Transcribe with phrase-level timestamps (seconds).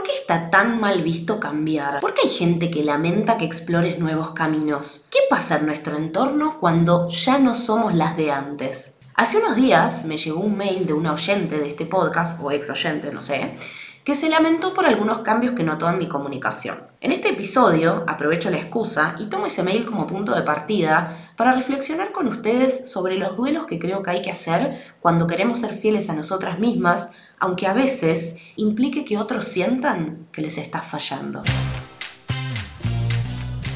[0.00, 2.00] ¿Por qué está tan mal visto cambiar?
[2.00, 5.06] ¿Por qué hay gente que lamenta que explores nuevos caminos?
[5.10, 8.98] ¿Qué pasa en nuestro entorno cuando ya no somos las de antes?
[9.14, 12.70] Hace unos días me llegó un mail de una oyente de este podcast, o ex
[12.70, 13.58] oyente, no sé,
[14.02, 16.78] que se lamentó por algunos cambios que notó en mi comunicación.
[17.02, 21.52] En este episodio aprovecho la excusa y tomo ese mail como punto de partida para
[21.52, 25.74] reflexionar con ustedes sobre los duelos que creo que hay que hacer cuando queremos ser
[25.74, 31.42] fieles a nosotras mismas, aunque a veces implique que otros sientan que les estás fallando.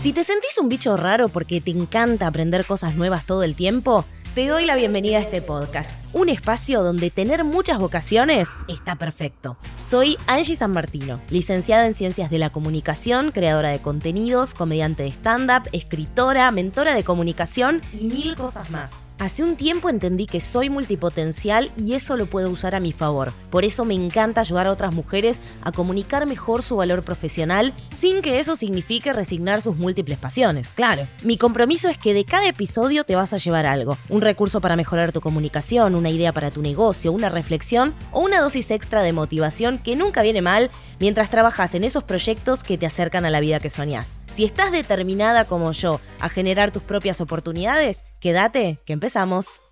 [0.01, 4.05] Si te sentís un bicho raro porque te encanta aprender cosas nuevas todo el tiempo,
[4.35, 9.57] te doy la bienvenida a este podcast, un espacio donde tener muchas vocaciones está perfecto.
[9.83, 15.11] Soy Angie San Martino, licenciada en Ciencias de la Comunicación, creadora de contenidos, comediante de
[15.11, 18.93] stand-up, escritora, mentora de comunicación y mil cosas más.
[19.21, 23.33] Hace un tiempo entendí que soy multipotencial y eso lo puedo usar a mi favor.
[23.49, 28.23] Por eso me encanta ayudar a otras mujeres a comunicar mejor su valor profesional sin
[28.23, 30.71] que eso signifique resignar sus múltiples pasiones.
[30.71, 33.97] Claro, mi compromiso es que de cada episodio te vas a llevar algo.
[34.09, 38.43] Un recurso para mejorar tu comunicación, una idea para tu negocio, una reflexión o una
[38.43, 42.85] dosis extra de motivación que nunca viene mal mientras trabajas en esos proyectos que te
[42.85, 44.19] acercan a la vida que soñás.
[44.35, 49.63] Si estás determinada como yo a generar tus propias oportunidades, quédate, que empezamos.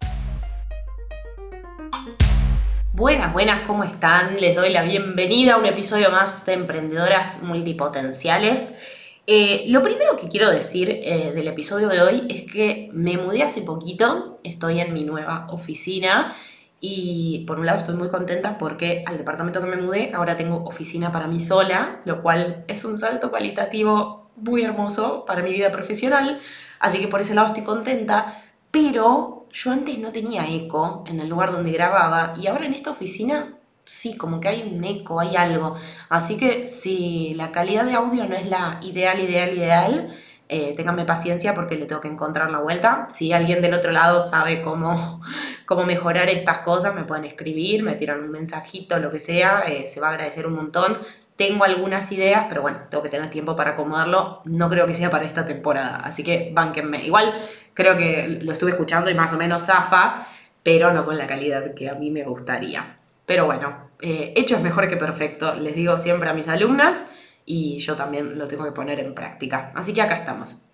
[2.95, 4.41] Buenas, buenas, ¿cómo están?
[4.41, 9.02] Les doy la bienvenida a un episodio más de Emprendedoras Multipotenciales.
[9.27, 13.45] Eh, lo primero que quiero decir eh, del episodio de hoy es que me mudé
[13.45, 16.35] hace poquito, estoy en mi nueva oficina
[16.81, 20.65] y por un lado estoy muy contenta porque al departamento que me mudé ahora tengo
[20.65, 25.71] oficina para mí sola, lo cual es un salto cualitativo muy hermoso para mi vida
[25.71, 26.41] profesional,
[26.81, 31.29] así que por ese lado estoy contenta, pero yo antes no tenía eco en el
[31.29, 35.37] lugar donde grababa y ahora en esta oficina sí, como que hay un eco, hay
[35.37, 35.77] algo.
[36.09, 40.17] Así que si la calidad de audio no es la ideal, ideal, ideal,
[40.49, 43.07] eh, ténganme paciencia porque le tengo que encontrar la vuelta.
[43.09, 45.23] Si alguien del otro lado sabe cómo,
[45.67, 49.87] cómo mejorar estas cosas, me pueden escribir, me tiran un mensajito, lo que sea, eh,
[49.87, 50.99] se va a agradecer un montón.
[51.37, 54.43] Tengo algunas ideas, pero bueno, tengo que tener tiempo para acomodarlo.
[54.45, 57.03] No creo que sea para esta temporada, así que bánquenme.
[57.05, 57.33] Igual
[57.75, 60.29] creo que lo estuve escuchando y más o menos zafa,
[60.63, 63.02] pero no con la calidad que a mí me gustaría.
[63.27, 67.07] Pero bueno, eh, hecho es mejor que perfecto, les digo siempre a mis alumnas
[67.47, 69.73] y yo también lo tengo que poner en práctica.
[69.75, 70.67] Así que acá estamos.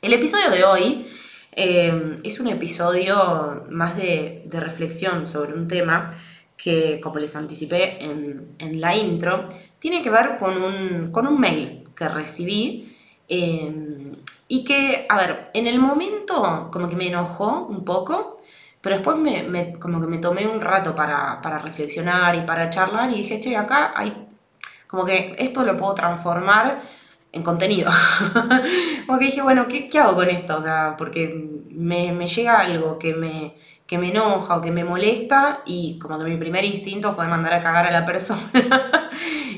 [0.00, 1.06] El episodio de hoy
[1.52, 6.14] eh, es un episodio más de, reflexión sobre un tema
[6.56, 9.48] que, como les anticipé en, la intro,
[9.78, 12.96] tiene que ver con un, con un mail que recibí
[13.28, 14.16] em,
[14.48, 18.40] y que, a ver, en el momento como que me enojó un poco,
[18.82, 23.14] pero después me, como que me tomé un rato para, reflexionar y para charlar y
[23.14, 24.26] dije, che, acá hay,
[24.88, 26.82] como que esto lo puedo transformar
[27.30, 27.90] en contenido.
[29.06, 30.56] como que dije, bueno, ¿qué, hago con esto?
[30.56, 33.54] O sea, porque me, me llega algo que me,
[33.86, 37.54] que me enoja o que me molesta y como que mi primer instinto fue mandar
[37.54, 38.40] a cagar a la persona.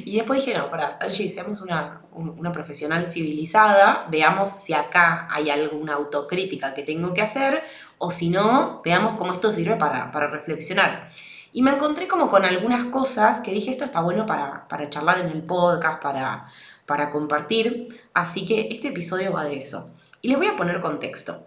[0.04, 5.48] Y después dije, no, para, Angie, seamos una, una profesional civilizada, veamos si acá hay
[5.48, 7.64] alguna autocrítica que tengo que hacer,
[8.04, 11.08] o si no, veamos cómo esto sirve para, reflexionar.
[11.54, 15.28] Y me encontré como con algunas cosas que dije, esto está bueno para, charlar en
[15.28, 16.48] el podcast, para,
[16.84, 19.90] para compartir, así que este episodio va de eso.
[20.20, 21.46] Y les voy a poner contexto.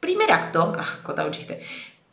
[0.00, 1.60] Primer acto, ah, contaba un chiste.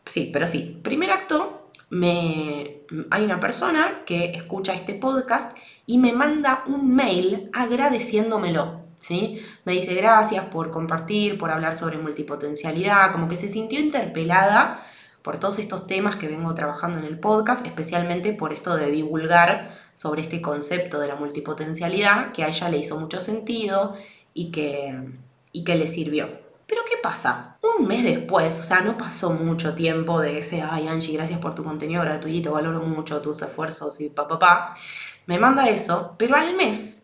[0.06, 0.80] Sí, pero sí.
[0.82, 7.50] Primer acto, me, hay una persona que escucha este podcast y me manda un mail
[7.52, 8.83] agradeciéndomelo.
[9.10, 14.86] Me dice gracias por compartir, por hablar sobre multipotencialidad, como que se sintió interpelada
[15.22, 19.72] por todos estos temas que vengo trabajando en el podcast, especialmente por esto de divulgar
[19.94, 23.96] sobre este concepto de la multipotencialidad, que a ella le hizo mucho sentido
[24.34, 25.02] y que,
[25.52, 26.44] y que le sirvió.
[26.68, 27.58] Pero ¿qué pasa?
[27.62, 31.56] Un mes después, o sea, no pasó mucho tiempo de ese, ay Angie, gracias por
[31.56, 34.74] tu contenido gratuito, valoro mucho tus esfuerzos y papá, pa, pa,
[35.26, 37.03] me manda eso, pero al mes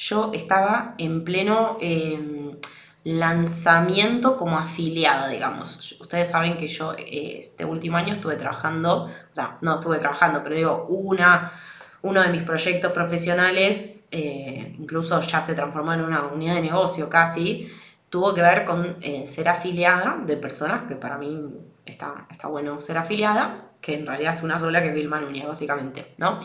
[0.00, 2.56] yo estaba en pleno em,
[3.04, 5.96] lanzamiento como afiliada, digamos.
[6.00, 10.42] Ustedes saben que yo eh, este último año estuve trabajando, o sea, no estuve trabajando,
[10.42, 11.52] pero digo, una,
[12.00, 17.10] uno de mis proyectos profesionales, eh, incluso ya se transformó en una unidad de negocio
[17.10, 17.70] casi,
[18.08, 21.50] tuvo que ver con eh, ser afiliada de personas que para mí
[21.84, 25.46] está, está bueno ser afiliada, que en realidad es una sola que es Vilma Núñez,
[25.46, 26.38] básicamente, ¿no?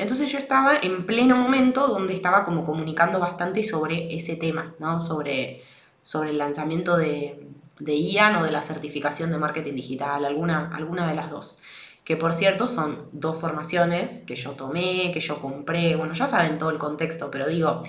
[0.00, 5.00] Entonces yo estaba en pleno momento donde estaba como comunicando bastante sobre ese tema, ¿no?
[5.00, 5.62] Sobre,
[6.02, 7.46] sobre el lanzamiento de,
[7.78, 11.58] de IAN o de la certificación de marketing digital, alguna, alguna de las dos.
[12.04, 16.58] que por cierto son dos formaciones que yo tomé, que yo compré, bueno, ya saben
[16.58, 17.82] todo el contexto, pero digo,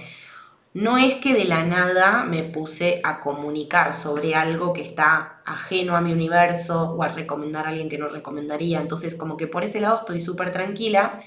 [0.74, 5.96] no es que de la nada me puse a comunicar sobre algo que está ajeno
[5.98, 8.80] a mi universo o a recomendar a alguien que no recomendaría.
[8.80, 11.20] Entonces, como que por ese lado estoy súper tranquila,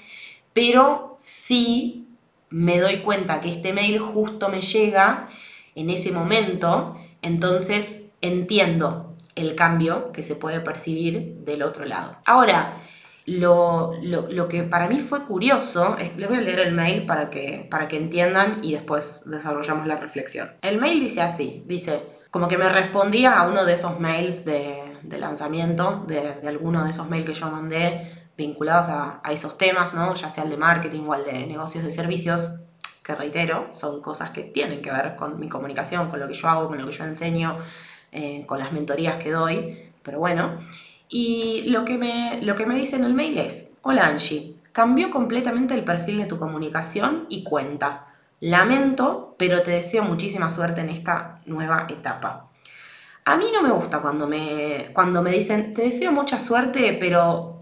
[0.55, 2.07] pero sí
[2.49, 5.27] me doy cuenta que este mail justo me llega
[5.75, 12.15] en ese momento, entonces entiendo el cambio que se puede percibir del otro lado.
[12.25, 12.77] Ahora,
[13.25, 13.91] lo,
[14.47, 17.89] que para mí fue curioso, es, les voy a leer el mail para que, para
[17.89, 20.51] que entiendan y después desarrollamos la reflexión.
[20.61, 21.99] El mail dice así, dice,
[22.31, 26.91] como que me respondía a uno de esos mails de, lanzamiento, de, de, alguno de
[26.91, 30.13] esos mails que yo mandé vinculados a, a, esos temas, ¿no?
[30.13, 32.59] ya sea el de marketing o el de negocios de servicios,
[33.03, 36.47] que reitero, son cosas que tienen que ver con mi comunicación, con lo que yo
[36.49, 37.57] hago, con lo que yo enseño,
[38.11, 40.57] eh, con las mentorías que doy, pero bueno.
[41.07, 45.11] Y lo que, me, lo que me dice en el mail es, hola Angie, cambió
[45.11, 48.07] completamente el perfil de tu comunicación y cuenta.
[48.39, 52.47] Lamento, pero te deseo muchísima suerte en esta nueva etapa.
[53.23, 57.54] A mí no me gusta cuando me, cuando me dicen, te deseo mucha suerte, pero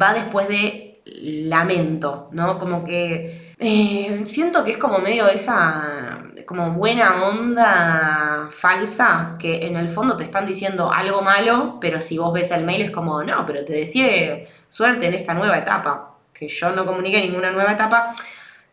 [0.00, 2.58] va después de lamento, ¿no?
[2.58, 6.18] Como que eh, siento que es como medio esa
[6.48, 12.16] como buena onda falsa que en el fondo te están diciendo algo malo, pero si
[12.16, 16.14] vos ves el mail es como, no, pero te decía suerte en esta nueva etapa,
[16.32, 18.14] que yo no comuniqué ninguna nueva etapa.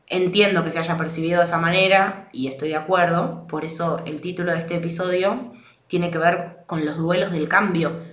[0.08, 4.22] Entiendo que se haya percibido de esa manera y estoy de acuerdo, por eso el
[4.22, 5.52] título de este episodio
[5.88, 8.04] tiene que ver con los duelos del cambio,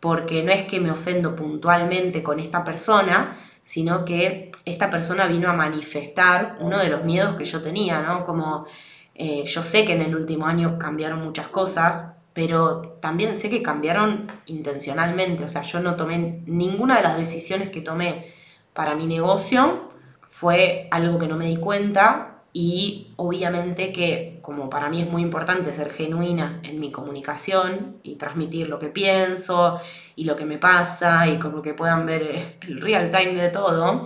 [0.00, 5.48] porque no es que me ofendo puntualmente con esta persona, sino que esta persona vino
[5.48, 8.24] a manifestar uno de los miedos que yo tenía, ¿no?
[8.24, 8.66] Como
[9.14, 13.62] eh, yo sé que en el último año cambiaron muchas cosas, pero también sé que
[13.62, 15.44] cambiaron intencionalmente.
[15.44, 18.32] O sea, yo no tomé ninguna de las decisiones que tomé
[18.72, 19.90] para mi negocio,
[20.22, 25.22] fue algo que no me di cuenta y obviamente que como para mí es muy
[25.22, 29.80] importante ser genuina en mi comunicación y transmitir lo que pienso
[30.16, 34.02] y lo que me pasa y como que puedan ver el real time de todo,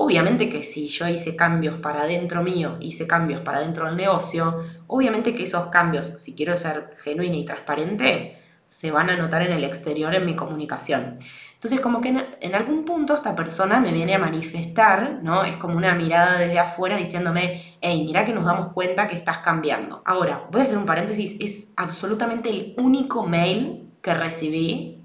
[0.00, 4.64] Obviamente que si yo hice cambios para dentro mío, hice cambios para dentro del negocio,
[4.86, 9.50] obviamente que esos cambios, si quiero ser genuina y transparente, se van a notar en
[9.50, 11.18] el exterior en mi comunicación.
[11.58, 15.42] Entonces, como que en, algún punto esta persona me viene a manifestar, ¿no?
[15.42, 19.38] Es como una mirada desde afuera diciéndome, hey, mira que nos damos cuenta que estás
[19.38, 20.00] cambiando.
[20.04, 25.02] Ahora, voy a hacer un paréntesis, es absolutamente el único mail que recibí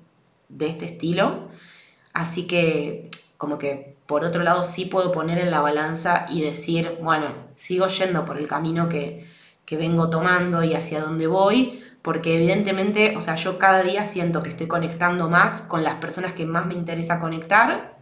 [0.47, 1.47] de este estilo,
[2.13, 6.99] así que como que por otro lado sí puedo poner en la balanza y decir,
[7.01, 9.27] bueno, sigo yendo por el camino que,
[9.71, 14.49] vengo tomando y hacia dónde voy, porque evidentemente, o sea, yo cada día siento que
[14.49, 17.95] estoy conectando más con las personas que más me interesa conectar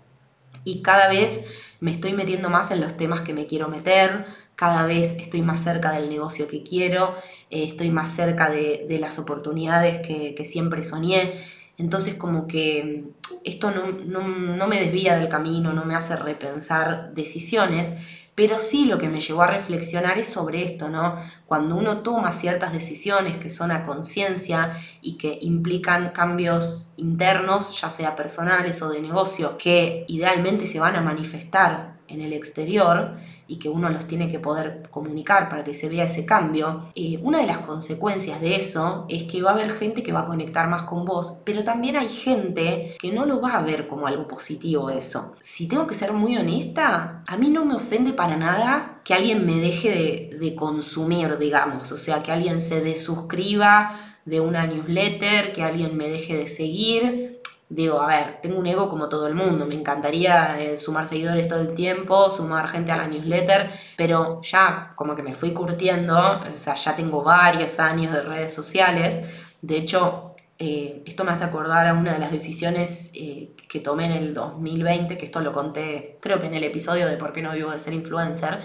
[0.66, 1.42] y cada vez
[1.80, 4.26] me estoy metiendo más en los temas que me quiero meter,
[4.56, 7.16] cada vez estoy más cerca del negocio que quiero,
[7.50, 11.34] eh, estoy más cerca de, las oportunidades que, que siempre soñé.
[11.78, 13.06] Entonces como que
[13.44, 17.94] esto no, me desvía del camino, no me hace repensar decisiones,
[18.36, 21.18] pero sí lo que me llevó a reflexionar es sobre esto, ¿no?
[21.46, 27.90] Cuando uno toma ciertas decisiones que son a conciencia y que implican cambios internos, ya
[27.90, 33.18] sea personales o de negocio, que idealmente se van a manifestar en el exterior
[33.48, 37.20] y que uno los tiene que poder comunicar para que se vea ese cambio, eh,
[37.22, 40.26] una de las consecuencias de eso es que va a haber gente que va a
[40.26, 44.08] conectar más con vos, pero también hay gente que no lo va a ver como
[44.08, 45.34] algo positivo eso.
[45.42, 49.46] Si tengo que ser muy honesta, a mí no me ofende para nada que alguien
[49.46, 55.54] me deje de, de consumir, digamos, o sea, que alguien se desuscriba de una newsletter,
[55.54, 57.31] que alguien me deje de seguir,
[57.72, 61.48] digo, a ver, tengo un ego como todo el mundo, me encantaría eh, sumar seguidores
[61.48, 66.42] todo el tiempo, sumar gente a la newsletter, pero ya como que me fui curtiendo,
[66.42, 69.18] o sea, ya tengo varios años de redes sociales,
[69.62, 74.06] de hecho, eh, esto me hace acordar a una de las decisiones eh, que tomé
[74.06, 77.42] en el 2020, que esto lo conté creo que en el episodio de por qué
[77.42, 78.60] no vivo de ser influencer,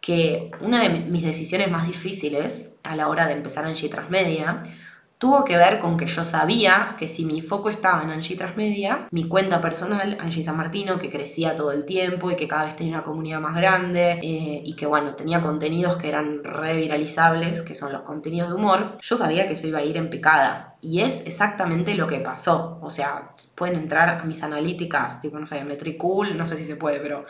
[0.00, 4.62] que una de mis decisiones más difíciles a la hora de empezar en G Transmedia
[5.24, 9.08] tuvo que ver con que yo sabía que si mi foco estaba en Angie Transmedia,
[9.10, 12.76] mi cuenta personal, Angie San Martino, que crecía todo el tiempo y que cada vez
[12.76, 17.74] tenía una comunidad más grande eh, y que bueno, tenía contenidos que eran reviralizables, que
[17.74, 20.76] son los contenidos de humor, yo sabía que eso iba a ir en picada.
[20.82, 22.78] Y es exactamente lo que pasó.
[22.82, 26.76] O sea, pueden entrar a mis analíticas, tipo, no sé, Metricool, no sé si se
[26.76, 27.24] puede, pero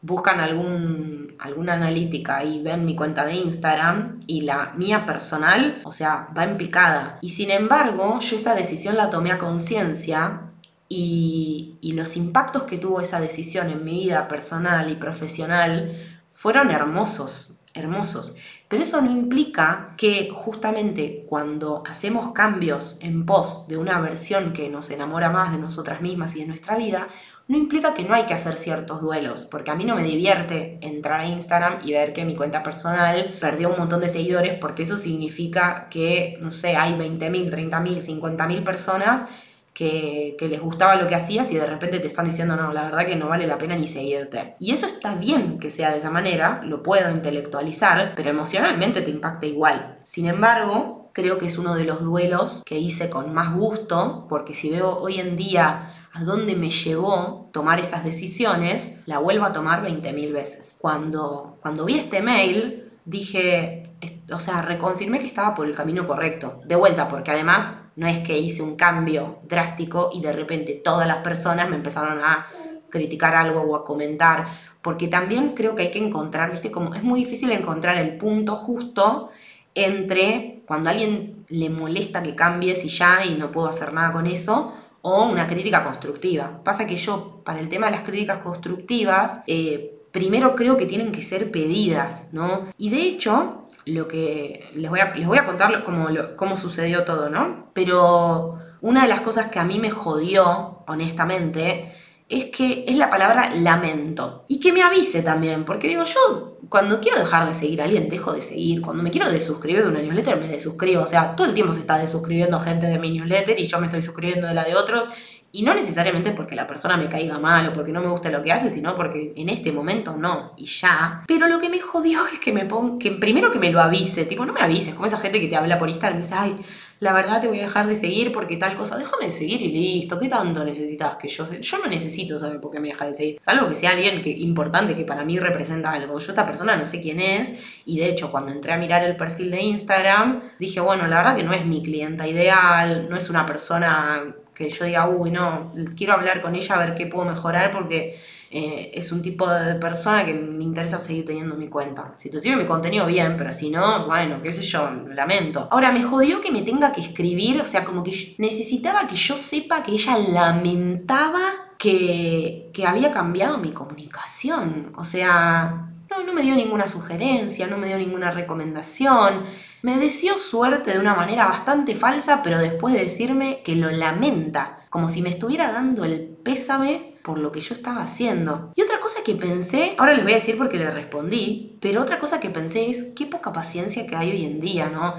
[0.00, 5.92] buscan algún, alguna analítica y ven mi cuenta de Instagram y la mía personal, o
[5.92, 7.18] sea, va en picada.
[7.20, 10.42] Y sin embargo, yo esa decisión la tomé a conciencia
[10.88, 16.70] y, y los impactos que tuvo esa decisión en mi vida personal y profesional fueron
[16.70, 18.36] hermosos, hermosos.
[18.68, 24.68] Pero eso no implica que justamente cuando hacemos cambios en pos de una versión que
[24.68, 27.08] nos enamora más de nosotras mismas y de nuestra vida,
[27.48, 30.78] no implica que no hay que hacer ciertos duelos, porque a mí no me divierte
[30.82, 34.82] entrar a Instagram y ver que mi cuenta personal perdió un montón de seguidores, porque
[34.82, 39.24] eso significa que, no sé, hay 20.000, 30.000, 50.000 personas
[39.72, 43.06] que, les gustaba lo que hacías y de repente te están diciendo, no, la verdad
[43.06, 44.56] que no vale la pena ni seguirte.
[44.58, 49.10] Y eso está bien que sea de esa manera, lo puedo intelectualizar, pero emocionalmente te
[49.10, 49.98] impacta igual.
[50.02, 54.52] Sin embargo, creo que es uno de los duelos que hice con más gusto, porque
[54.52, 59.52] si veo hoy en día a dónde me llevó tomar esas decisiones, la vuelvo a
[59.52, 60.76] tomar 20.000 veces.
[60.78, 63.90] Cuando, cuando vi este mail, dije,
[64.32, 66.60] o sea, reconfirmé que estaba por el camino correcto.
[66.64, 71.06] De vuelta, porque además no es que hice un cambio drástico y de repente todas
[71.06, 72.46] las personas me empezaron a
[72.90, 74.46] criticar algo o a comentar,
[74.82, 78.56] porque también creo que hay que encontrar, viste, como es muy difícil encontrar el punto
[78.56, 79.30] justo
[79.74, 84.12] entre cuando a alguien le molesta que cambies y ya y no puedo hacer nada
[84.12, 86.62] con eso, o una crítica constructiva.
[86.64, 91.12] Pasa que yo, para el tema de las críticas constructivas, eh, primero creo que tienen
[91.12, 92.66] que ser pedidas, ¿no?
[92.76, 97.04] Y de hecho, lo que les voy a, les voy a contar cómo, cómo sucedió
[97.04, 97.70] todo, ¿no?
[97.72, 101.92] Pero una de las cosas que a mí me jodió, honestamente,
[102.28, 104.44] es que es la palabra lamento.
[104.48, 108.08] Y que me avise también, porque digo, yo cuando quiero dejar de seguir a alguien,
[108.08, 108.82] dejo de seguir.
[108.82, 111.02] Cuando me quiero desuscribir de una newsletter, me desuscribo.
[111.02, 113.86] O sea, todo el tiempo se está desuscribiendo gente de mi newsletter y yo me
[113.86, 115.08] estoy suscribiendo de la de otros.
[115.50, 118.42] Y no necesariamente porque la persona me caiga mal o porque no me guste lo
[118.42, 121.22] que hace, sino porque en este momento no, y ya.
[121.26, 124.26] Pero lo que me jodió es que me ponga, que primero que me lo avise,
[124.26, 126.56] tipo, no me avises, como esa gente que te habla por Instagram y dice, ay,
[127.00, 129.70] la verdad te voy a dejar de seguir porque tal cosa, déjame de seguir y
[129.70, 133.14] listo, ¿qué tanto necesitas que yo Yo no necesito saber por qué me deja de
[133.14, 136.18] seguir, salvo que sea alguien que, importante que para mí representa algo.
[136.18, 139.16] Yo esta persona no sé quién es y de hecho cuando entré a mirar el
[139.16, 143.30] perfil de Instagram dije, bueno, la verdad que no es mi clienta ideal, no es
[143.30, 147.24] una persona que yo diga, uy, no, quiero hablar con ella a ver qué puedo
[147.24, 148.18] mejorar porque
[148.50, 152.14] eh, es un tipo de persona que me interesa seguir teniendo mi cuenta.
[152.16, 155.68] Si te sirve mi contenido, bien, pero si no, bueno, qué sé yo, lamento.
[155.70, 159.36] Ahora, me jodió que me tenga que escribir, o sea, como que necesitaba que yo
[159.36, 161.40] sepa que ella lamentaba
[161.76, 164.92] que, que había cambiado mi comunicación.
[164.96, 169.44] O sea, no, no me dio ninguna sugerencia, no me dio ninguna recomendación.
[169.82, 174.78] Me deseó suerte de una manera bastante falsa, pero después de decirme que lo lamenta,
[174.88, 178.72] como si me estuviera dando el pésame por lo que yo estaba haciendo.
[178.74, 182.18] Y otra cosa que pensé, ahora les voy a decir porque le respondí, pero otra
[182.18, 185.14] cosa que pensé es qué poca paciencia que hay hoy en día, ¿no?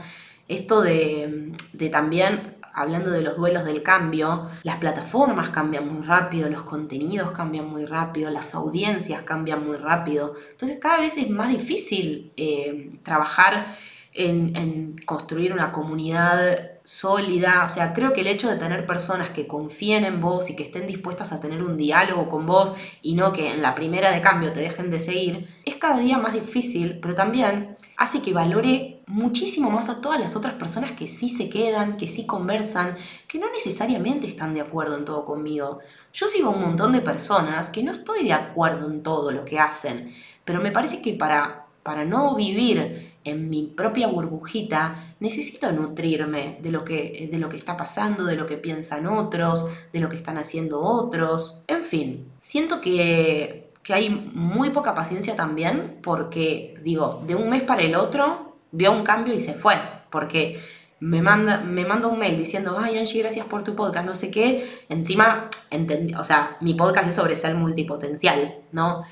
[0.47, 6.49] Esto de, de también hablando de los duelos del cambio, las plataformas cambian muy rápido,
[6.49, 10.33] los contenidos cambian muy rápido, las audiencias cambian muy rápido.
[10.49, 13.77] Entonces cada vez es más difícil eh, trabajar
[14.13, 17.65] en, en, construir una comunidad sólida.
[17.65, 20.63] O sea, creo que el hecho de tener personas que confíen en vos y que
[20.63, 24.21] estén dispuestas a tener un diálogo con vos y no que en la primera de
[24.21, 29.03] cambio te dejen de seguir, es cada día más difícil, pero también hace que valore
[29.05, 33.37] muchísimo más a todas las otras personas que sí se quedan, que sí conversan, que
[33.37, 35.81] no necesariamente están de acuerdo en todo conmigo.
[36.11, 39.59] Yo sigo un montón de personas que no estoy de acuerdo en todo lo que
[39.59, 40.11] hacen,
[40.43, 46.71] pero me parece que para, para no vivir en mi propia burbujita, necesito nutrirme de
[46.71, 50.15] lo, que, de lo que está pasando, de lo que piensan otros, de lo que
[50.15, 51.63] están haciendo otros.
[51.67, 57.63] En fin, siento que, que hay muy poca paciencia también porque, digo, de un mes
[57.63, 59.75] para el otro vio un cambio y se fue.
[60.09, 60.59] Porque
[60.99, 64.31] me manda, me manda un mail diciendo, ay Angie, gracias por tu podcast, no sé
[64.31, 64.85] qué.
[64.89, 69.03] Encima, entendí, o sea, mi podcast es sobre ser multipotencial, ¿no?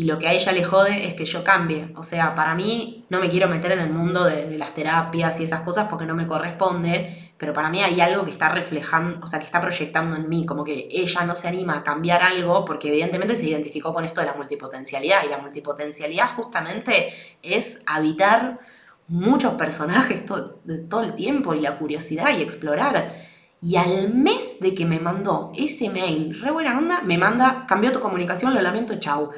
[0.00, 1.92] Y lo que a ella le jode es que yo cambie.
[1.94, 5.44] O sea, para mí no me quiero meter en el mundo de, las terapias y
[5.44, 9.26] esas cosas porque no me corresponde, pero para mí hay algo que está reflejando, o
[9.26, 12.64] sea, que está proyectando en mí, como que ella no se anima a cambiar algo
[12.64, 18.58] porque evidentemente se identificó con esto de la multipotencialidad y la multipotencialidad justamente es habitar
[19.06, 20.24] muchos personajes
[20.64, 23.16] de todo el tiempo y la curiosidad y explorar.
[23.60, 27.92] Y al mes de que me mandó ese mail, re buena onda, me manda, cambió
[27.92, 29.32] tu comunicación, lo lamento, chau.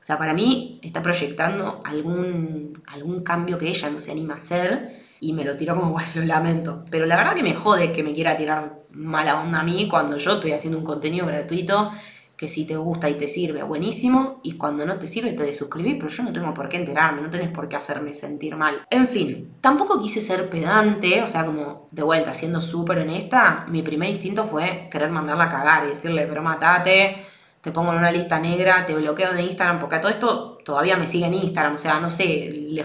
[0.00, 4.38] O sea, para mí está proyectando algún, algún cambio que ella no se anima a
[4.38, 6.84] hacer y me lo tiró como, bueno, lo lamento.
[6.90, 10.16] Pero la verdad que me jode que me quiera tirar mala onda a mí cuando
[10.16, 11.90] yo estoy haciendo un contenido gratuito
[12.36, 15.94] que si te gusta y te sirve, buenísimo, y cuando no te sirve te desuscribís,
[15.94, 18.82] pero yo no tengo por qué enterarme, no tenés por qué hacerme sentir mal.
[18.90, 23.82] En fin, tampoco quise ser pedante, o sea, como de vuelta, siendo súper honesta, mi
[23.82, 27.16] primer instinto fue querer mandarla a cagar y decirle, pero matate,
[27.66, 30.96] te pongo en una lista negra, te bloqueo de Instagram, porque a todo esto todavía
[30.96, 32.84] me sigue en Instagram, o sea, no sé, le,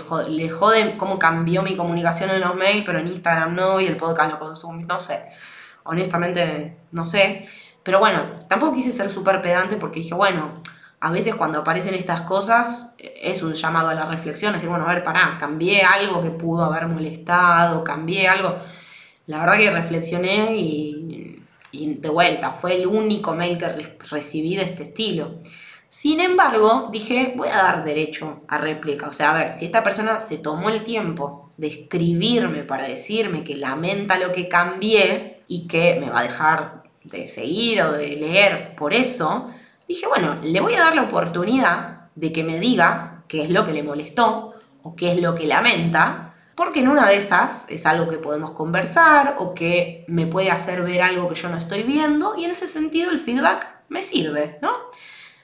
[0.49, 4.31] jode, cómo cambió mi comunicación en los mails, pero en Instagram no, y el podcast
[4.31, 5.23] lo consumo, no sé,
[5.83, 7.45] honestamente no sé.
[7.83, 10.63] Pero bueno, tampoco quise ser súper pedante porque dije, bueno,
[10.99, 14.95] a veces cuando aparecen estas cosas es un llamado a la reflexión, decir, bueno, a
[14.95, 18.55] ver, pará, cambié algo que pudo haber molestado, cambié algo.
[19.27, 21.00] La verdad que reflexioné y,
[21.71, 25.39] de vuelta, fue el único mail que recibí de este estilo.
[25.87, 29.07] Sin embargo, dije, voy a dar derecho a réplica.
[29.07, 33.43] O sea, a ver, si esta persona se tomó el tiempo de escribirme para decirme
[33.43, 38.15] que lamenta lo que cambié y que me va a dejar de seguir o de
[38.15, 39.49] leer por eso,
[39.87, 43.65] dije, bueno, le voy a dar la oportunidad de que me diga qué es lo
[43.65, 47.85] que le molestó o qué es lo que lamenta, porque en una de esas es
[47.85, 51.83] algo que podemos conversar o que me puede hacer ver algo que yo no estoy
[51.83, 54.71] viendo y en ese sentido el feedback me sirve, ¿no?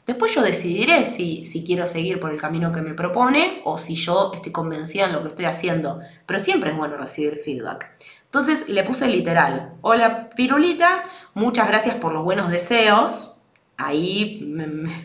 [0.05, 3.95] Después yo decidiré si, si quiero seguir por el camino que me propone o si
[3.95, 7.91] yo estoy convencida en lo que estoy haciendo, pero siempre es bueno recibir feedback.
[8.23, 13.36] Entonces le puse literal, hola Pirulita, muchas gracias por los buenos deseos.
[13.77, 14.43] Ahí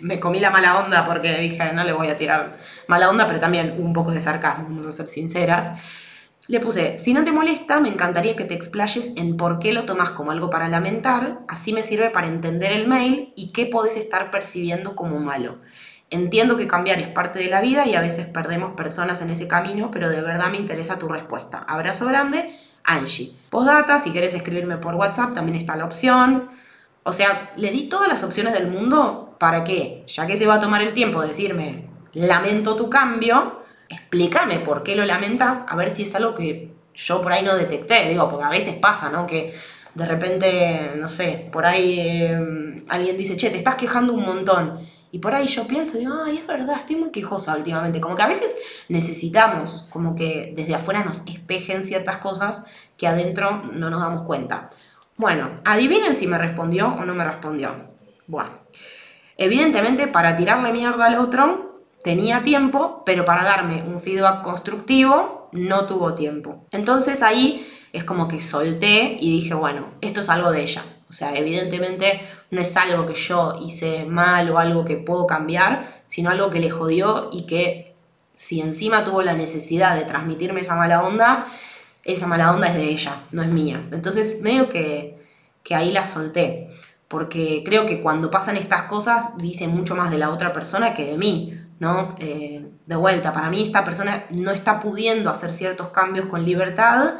[0.00, 3.38] me, comí la mala onda porque dije, no le voy a tirar mala onda, pero
[3.38, 5.78] también un poco de sarcasmo, vamos a ser sinceras.
[6.48, 9.84] Le puse, si no te molesta, me encantaría que te explayes en por qué lo
[9.84, 13.96] tomas como algo para lamentar, así me sirve para entender el mail y qué podés
[13.96, 15.58] estar percibiendo como malo.
[16.10, 19.48] Entiendo que cambiar es parte de la vida y a veces perdemos personas en ese
[19.48, 21.58] camino, pero de verdad me interesa tu respuesta.
[21.58, 23.32] Abrazo grande Angie.
[23.50, 26.50] Postdata, si quieres escribirme por WhatsApp, también está la opción.
[27.04, 30.54] O sea, le di todas las opciones del mundo para que, ya que se va
[30.54, 35.76] a tomar el tiempo de decirme, lamento tu cambio, explícame por qué lo lamentas, a
[35.76, 38.08] ver si es algo que yo por ahí no detecté.
[38.08, 39.26] Digo, porque a veces pasa, ¿no?
[39.26, 39.54] Que
[39.94, 44.78] de repente, no sé, por ahí eh, alguien dice, che, te estás quejando un montón.
[45.10, 48.00] Y por ahí yo pienso, digo, ay, es verdad, estoy muy quejosa últimamente.
[48.00, 48.56] Como que a veces
[48.88, 52.64] necesitamos como que desde afuera nos espejen ciertas cosas
[52.96, 54.70] que adentro no nos damos cuenta.
[55.16, 57.70] Bueno, adivinen si me respondió o no me respondió.
[58.26, 58.50] Bueno,
[59.36, 65.86] evidentemente para tirarle mierda al otro tenía tiempo, pero para darme un feedback constructivo no
[65.86, 66.66] tuvo tiempo.
[66.70, 70.82] Entonces ahí es como que solté y dije, bueno, esto es algo de ella.
[71.08, 75.86] O sea, evidentemente no es algo que yo hice mal o algo que puedo cambiar,
[76.06, 77.94] sino algo que le jodió y que
[78.32, 81.46] si encima tuvo la necesidad de transmitirme esa mala onda,
[82.04, 83.86] esa mala onda es de ella, no es mía.
[83.92, 85.22] Entonces, medio que,
[85.62, 86.68] que ahí la solté,
[87.08, 91.04] porque creo que cuando pasan estas cosas dice mucho más de la otra persona que
[91.04, 92.14] de mí, ¿no?
[92.18, 97.14] Eh, de vuelta, para mí esta persona no está pudiendo hacer ciertos cambios con libertad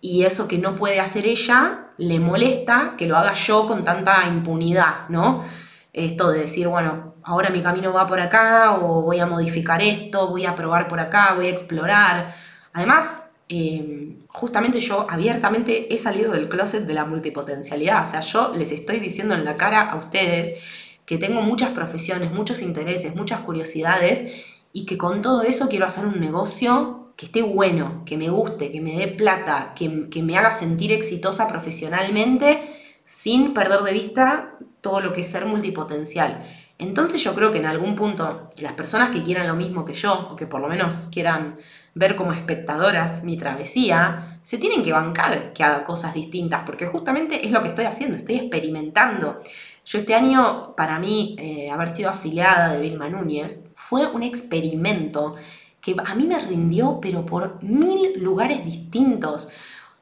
[0.00, 4.26] y eso que no puede hacer ella le molesta que lo haga yo con tanta
[4.26, 5.44] impunidad, ¿no?
[5.92, 10.28] Esto de decir, bueno, ahora mi camino va por acá o voy a modificar esto,
[10.28, 12.34] voy a probar por acá, voy a explorar.
[12.72, 18.52] Además, em, justamente yo abiertamente he salido del closet de la multipotencialidad, o sea, yo
[18.54, 20.60] les estoy diciendo en la cara a ustedes
[21.04, 26.04] que tengo muchas profesiones, muchos intereses, muchas curiosidades y que con todo eso quiero hacer
[26.04, 30.36] un negocio que esté bueno, que me guste, que me dé plata, que, que, me
[30.36, 32.62] haga sentir exitosa profesionalmente
[33.06, 36.44] sin perder de vista todo lo que es ser multipotencial.
[36.78, 40.28] Entonces yo creo que en algún punto las personas que quieran lo mismo que yo,
[40.30, 41.56] o que por lo menos quieran
[41.96, 47.46] ver como espectadoras mi travesía, se tienen que bancar que haga cosas distintas, porque justamente
[47.46, 49.40] es lo que estoy haciendo, estoy experimentando.
[49.86, 55.36] Yo este año, para mí, eh, haber sido afiliada de Vilma Núñez fue un experimento
[55.80, 59.48] que a mí me rindió, pero por mil lugares distintos.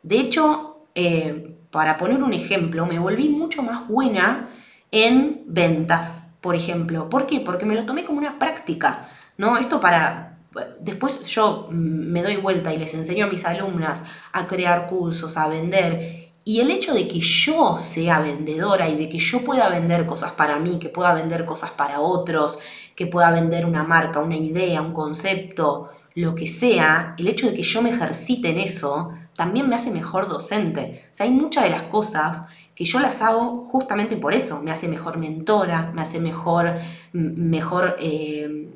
[0.03, 4.49] De hecho, eh, para poner un ejemplo, me volví mucho más buena
[4.91, 7.09] en ventas, por ejemplo.
[7.09, 7.39] ¿Por qué?
[7.39, 9.57] Porque me lo tomé como una práctica, ¿no?
[9.59, 10.34] Esto para...
[10.81, 15.49] Después yo me doy vuelta y les enseño a mis alumnas a crear cursos, a
[15.49, 16.33] vender.
[16.45, 20.33] Y el hecho de que yo sea vendedora y de que yo pueda vender cosas
[20.33, 22.59] para mí, que pueda vender cosas para otros,
[22.95, 27.55] que pueda vender una marca, una idea, un concepto, lo que sea, el hecho de
[27.55, 31.03] que yo me ejercite en eso también me hace mejor docente.
[31.11, 34.61] O sea, hay muchas de las cosas que yo las hago justamente por eso.
[34.63, 36.77] Me hace mejor mentora, me hace mejor,
[37.13, 38.69] mejor eh,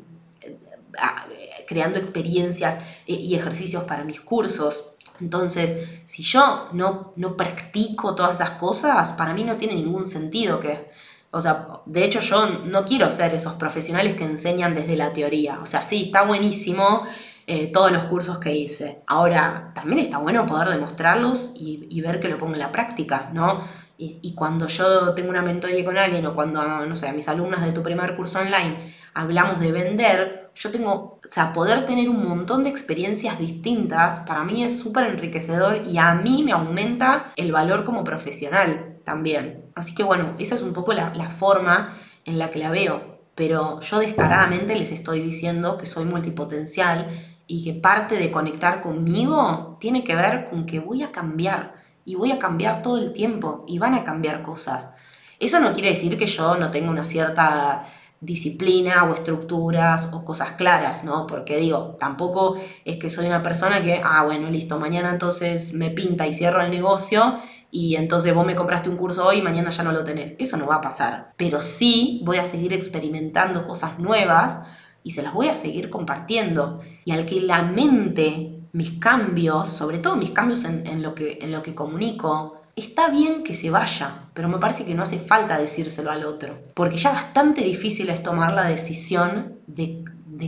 [1.69, 4.95] creando experiencias eh, y ejercicios para mis cursos.
[5.21, 10.59] Entonces, si yo no, no practico todas esas cosas, para mí no tiene ningún sentido
[10.61, 10.91] que,
[11.31, 15.61] O sea, de hecho yo no quiero ser esos profesionales que enseñan desde la teoría.
[15.61, 17.03] O sea, sí, está buenísimo
[17.47, 19.03] eh, todos los cursos que hice.
[19.07, 23.61] Ahora, también está bueno poder demostrarlos y, ver que lo pongo en la práctica, ¿no?
[23.99, 27.61] Y, cuando yo tengo una mentoría con alguien o cuando, no sé, a mis alumnos
[27.63, 32.27] de tu primer curso online hablamos de vender, yo tengo, o sea, poder tener un
[32.27, 37.53] montón de experiencias distintas, para mí es súper enriquecedor y a mí me aumenta el
[37.53, 39.65] valor como profesional también.
[39.75, 41.95] Así que bueno, esa es un poco la, la forma
[42.25, 47.09] en la que la veo, pero yo descaradamente les estoy diciendo que soy multipotencial
[47.47, 52.15] y que parte de conectar conmigo tiene que ver con que voy a cambiar y
[52.15, 54.95] voy a cambiar todo el tiempo y van a cambiar cosas.
[55.39, 57.87] Eso no quiere decir que yo no tenga una cierta
[58.21, 61.27] disciplina o estructuras o cosas claras, ¿no?
[61.27, 65.91] Porque digo, tampoco es que soy una persona que, ah, bueno, listo, mañana entonces me
[65.91, 67.39] pinta y cierro el negocio
[67.71, 70.37] y entonces vos me compraste un curso hoy y mañana ya no lo tenés.
[70.39, 71.33] Eso no va a pasar.
[71.37, 74.63] Pero sí voy a seguir experimentando cosas nuevas
[75.05, 76.81] y se las voy a seguir compartiendo.
[77.05, 81.53] Y al que la mente mis cambios, sobre todo mis cambios en, lo, que, en
[81.53, 85.59] lo que comunico, está bien que se vaya, pero me parece que no hace falta
[85.59, 90.05] decírselo al otro, porque ya bastante difícil es tomar la decisión de,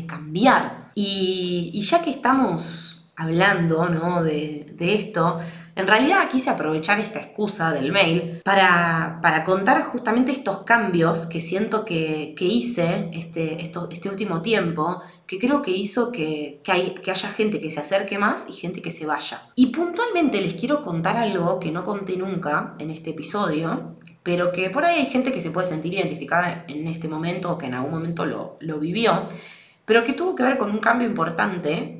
[0.06, 0.90] cambiar.
[0.94, 4.22] Y, ya que estamos hablando ¿no?
[4.22, 5.40] de, de esto,
[5.76, 11.40] en realidad quise aprovechar esta excusa del mail para, para contar justamente estos cambios que
[11.40, 17.11] siento que, que hice este, este último tiempo, que creo que hizo que, que, que
[17.11, 19.42] haya gente que se acerque más y gente que se vaya.
[19.54, 24.70] Y puntualmente les quiero contar algo que no conté nunca en este episodio, pero que
[24.70, 27.74] por ahí hay gente que se puede sentir identificada en este momento o que en
[27.74, 29.26] algún momento lo, lo vivió,
[29.85, 31.99] pero que tuvo que ver con un cambio importante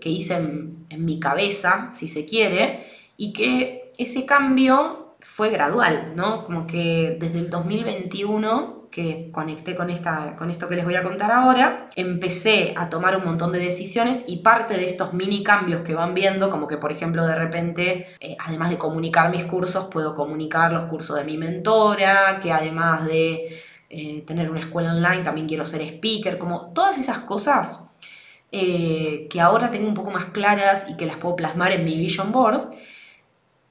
[0.00, 2.80] que, hice en, mi cabeza, si se quiere,
[3.16, 6.44] y que ese cambio fue gradual, ¿no?
[6.44, 11.02] Como que desde el 2021 que conecté con, esta, con esto que les voy a
[11.02, 15.80] contar ahora, empecé a tomar un montón de decisiones y parte de estos mini cambios
[15.80, 19.88] que van viendo, como que por ejemplo de repente, eh, además de comunicar mis cursos,
[19.90, 25.22] puedo comunicar los cursos de mi mentora, que además de eh, tener una escuela online,
[25.22, 27.91] también quiero ser speaker, como todas esas cosas
[28.52, 31.96] eh, que ahora tengo un poco más claras y que las puedo plasmar en mi
[31.96, 32.70] vision board,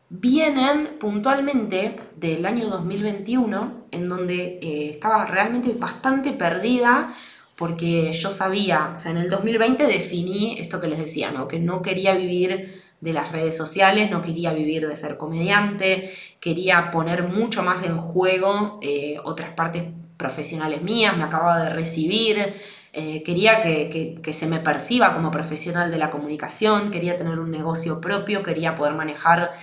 [0.10, 7.14] vienen puntualmente del año 2021, en donde eh, estaba realmente bastante perdida
[7.56, 11.48] porque yo sabía, o sea, en el 2020 definí esto que les decía, ¿no?
[11.48, 16.90] que no quería vivir de las redes sociales, no quería vivir de ser comediante, quería
[16.90, 19.84] poner mucho más en juego eh, otras partes
[20.18, 22.54] profesionales mías, me acababa de recibir,
[22.94, 28.02] eh, quería que, se me perciba como profesional de la comunicación, quería tener un negocio
[28.02, 29.54] propio, quería poder manejar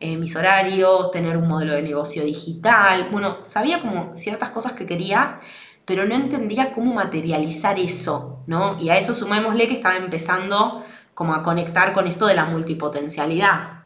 [0.00, 3.08] eh, mis horarios, tener un modelo de negocio digital.
[3.10, 5.38] Bueno, sabía como ciertas cosas que quería,
[5.86, 8.76] pero no entendía cómo materializar eso, ¿no?
[8.78, 13.84] Y a eso sumémosle que estaba empezando como a conectar con esto de la multipotencialidad.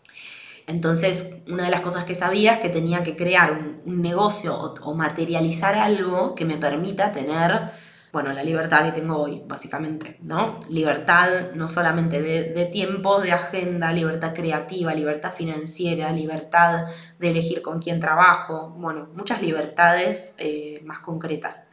[0.66, 4.94] Entonces, una de las cosas que sabía es que tenía que crear un, negocio o
[4.94, 7.70] materializar algo que me permita tener
[8.12, 10.60] bueno, la libertad que tengo hoy, básicamente, ¿no?
[10.68, 16.86] Libertad no solamente de, tiempo, de agenda, libertad creativa, libertad financiera, libertad
[17.18, 21.64] de elegir con quién trabajo, bueno, muchas libertades eh, más concretas.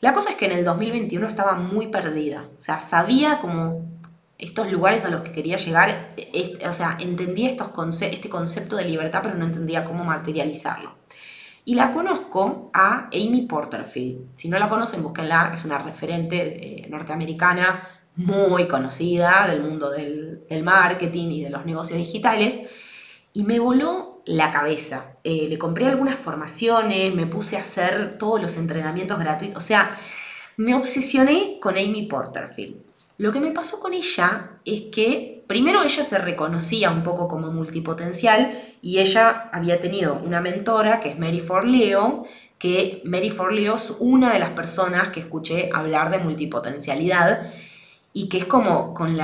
[0.00, 3.88] La cosa es que en el 2021 estaba muy perdida, o sea, sabía como
[4.36, 6.14] estos lugares a los que quería llegar,
[6.68, 7.70] o sea, entendía estos
[8.02, 11.03] este concepto de libertad, pero no entendía cómo materializarlo
[11.64, 14.34] y la conozco a Amy Porterfield.
[14.34, 20.44] Si no la conocen, búsquenla, es una referente eh, norteamericana muy conocida del mundo del,
[20.62, 22.60] marketing y de los negocios digitales,
[23.32, 25.16] y me voló la cabeza.
[25.24, 29.98] Eh, le compré algunas formaciones, me puse a hacer todos los entrenamientos gratuitos, o sea,
[30.56, 32.76] me obsesioné con Amy Porterfield.
[33.16, 37.52] Lo que me pasó con ella es que primero ella se reconocía un poco como
[37.52, 38.50] multipotencial
[38.82, 42.24] y ella había tenido una mentora que es Mary Forleo,
[42.58, 47.52] que Mary Forleo es una de las personas que escuché hablar de multipotencialidad
[48.12, 49.16] y que es como con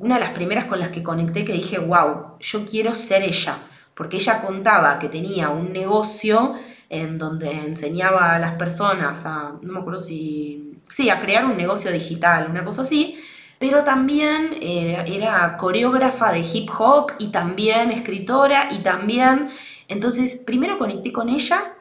[0.00, 3.58] una de las primeras con las que conecté que dije, wow, yo quiero ser ella,
[3.94, 6.54] porque ella contaba que tenía un negocio
[6.88, 11.56] en donde enseñaba a las personas a, no me acuerdo si, sí, a crear un
[11.56, 13.18] negocio digital, una cosa así,
[13.58, 19.50] pero también eh, era coreógrafa de hip hop y también escritora y también,
[19.88, 21.74] entonces primero conecté con ella,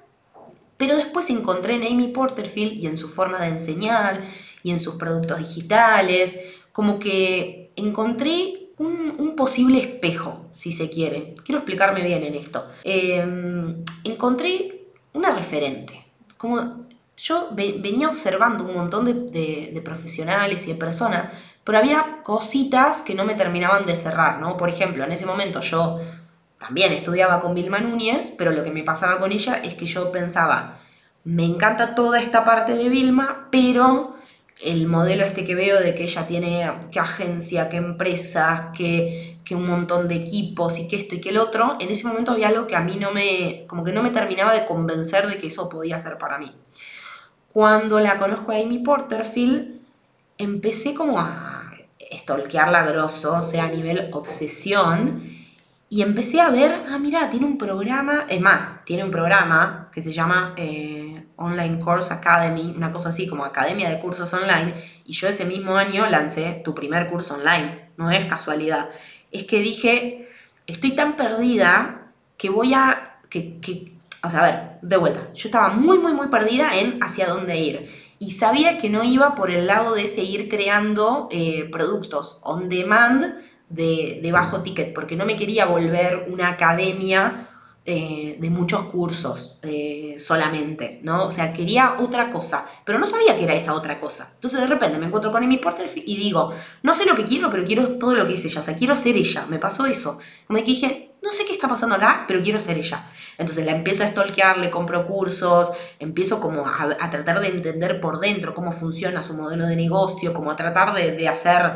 [0.77, 4.21] pero después encontré en Amy Porterfield y en su forma de enseñar
[4.63, 6.37] y en sus productos digitales,
[6.71, 11.35] como que encontré un, posible espejo, si se quiere.
[11.43, 12.65] Quiero explicarme bien en esto.
[12.83, 16.05] Em, encontré una referente.
[16.37, 16.83] como
[17.15, 21.31] yo venía observando un montón de, profesionales y de personas,
[21.63, 24.57] pero había cositas que no me terminaban de cerrar, ¿no?
[24.57, 25.99] Por ejemplo, en ese momento yo
[26.57, 30.11] también estudiaba con Vilma Núñez, pero lo que me pasaba con ella es que yo
[30.11, 30.79] pensaba,
[31.23, 34.17] me encanta toda esta parte de Vilma, pero
[34.61, 39.55] el modelo este que veo de que ella tiene qué agencia, qué empresas, qué, qué,
[39.55, 42.49] un montón de equipos y que esto y que el otro, en ese momento había
[42.49, 45.47] algo que a mí no me, como que no me terminaba de convencer de que
[45.47, 46.51] eso podía ser para mí.
[47.51, 49.79] Cuando la conozco a Amy Porterfield,
[50.37, 51.52] empecé como a
[52.11, 55.23] stalkearla grosso, o sea, a nivel obsesión,
[55.89, 60.01] y empecé a ver, ah, mira, tiene un programa, es más, tiene un programa que
[60.01, 64.73] se llama eh, Online Course Academy, una cosa así como Academia de Cursos Online,
[65.05, 68.89] y yo ese mismo año lancé tu primer curso online, no es casualidad,
[69.31, 70.27] es que dije,
[70.65, 72.07] estoy tan perdida
[72.37, 76.13] que voy a, que, que, o sea, a ver, de vuelta, yo estaba muy, muy,
[76.13, 78.02] muy perdida en hacia dónde ir.
[78.23, 83.35] Y sabía que no iba por el lado de seguir creando eh, productos on demand
[83.67, 87.49] de, bajo ticket, porque no me quería volver una academia
[87.83, 91.25] eh, de muchos cursos eh, solamente, ¿no?
[91.25, 94.31] O sea, quería otra cosa, pero no sabía que era esa otra cosa.
[94.35, 97.51] Entonces de repente me encuentro con Amy Porter y digo, no sé lo que quiero,
[97.51, 99.47] pero quiero todo lo que es ella, o sea, quiero ser ella.
[99.49, 100.17] Me pasó eso.
[100.47, 103.01] Como que dije, no sé qué está pasando acá, pero quiero ser ella.
[103.37, 108.19] Entonces la empiezo a stalkear, le compro cursos, empiezo como a, tratar de entender por
[108.19, 111.71] dentro cómo funciona su modelo de negocio, como a tratar de, hacer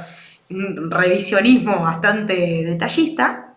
[0.49, 2.33] un revisionismo bastante
[2.65, 3.55] detallista.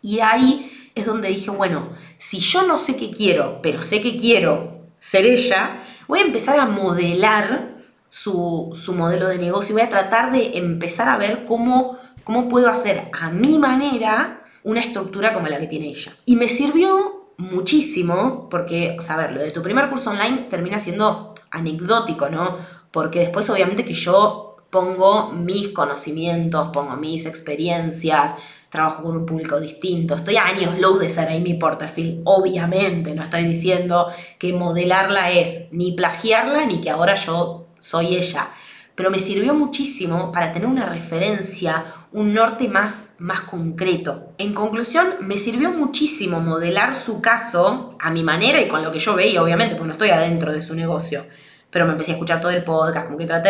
[0.00, 4.16] Y ahí es donde dije, bueno, si yo no sé qué quiero, pero sé que
[4.16, 10.32] quiero ser ella, voy a empezar a modelar su, modelo de negocio, voy a tratar
[10.32, 15.58] de empezar a ver cómo, cómo puedo hacer a mi manera una estructura como la
[15.58, 16.12] que tiene ella.
[16.26, 21.34] Y me sirvió muchísimo porque, o sea, lo de tu primer curso online termina siendo
[21.50, 22.56] anecdótico, ¿no?
[22.90, 28.34] Porque después obviamente que yo pongo mis conocimientos, pongo mis experiencias,
[28.70, 33.22] trabajo con un público distinto, estoy a años luz de ser Amy Porterfield, obviamente, no
[33.22, 34.06] estoy diciendo
[34.38, 38.48] que modelarla es ni plagiarla ni que ahora yo soy ella,
[38.94, 44.32] pero me sirvió muchísimo para tener una referencia, un norte más, más concreto.
[44.38, 48.98] En conclusión, me sirvió muchísimo modelar su caso a mi manera y con lo que
[48.98, 51.24] yo veía, obviamente, porque no estoy adentro de su negocio
[51.72, 53.48] pero me empecé a escuchar todo el podcast, como que traté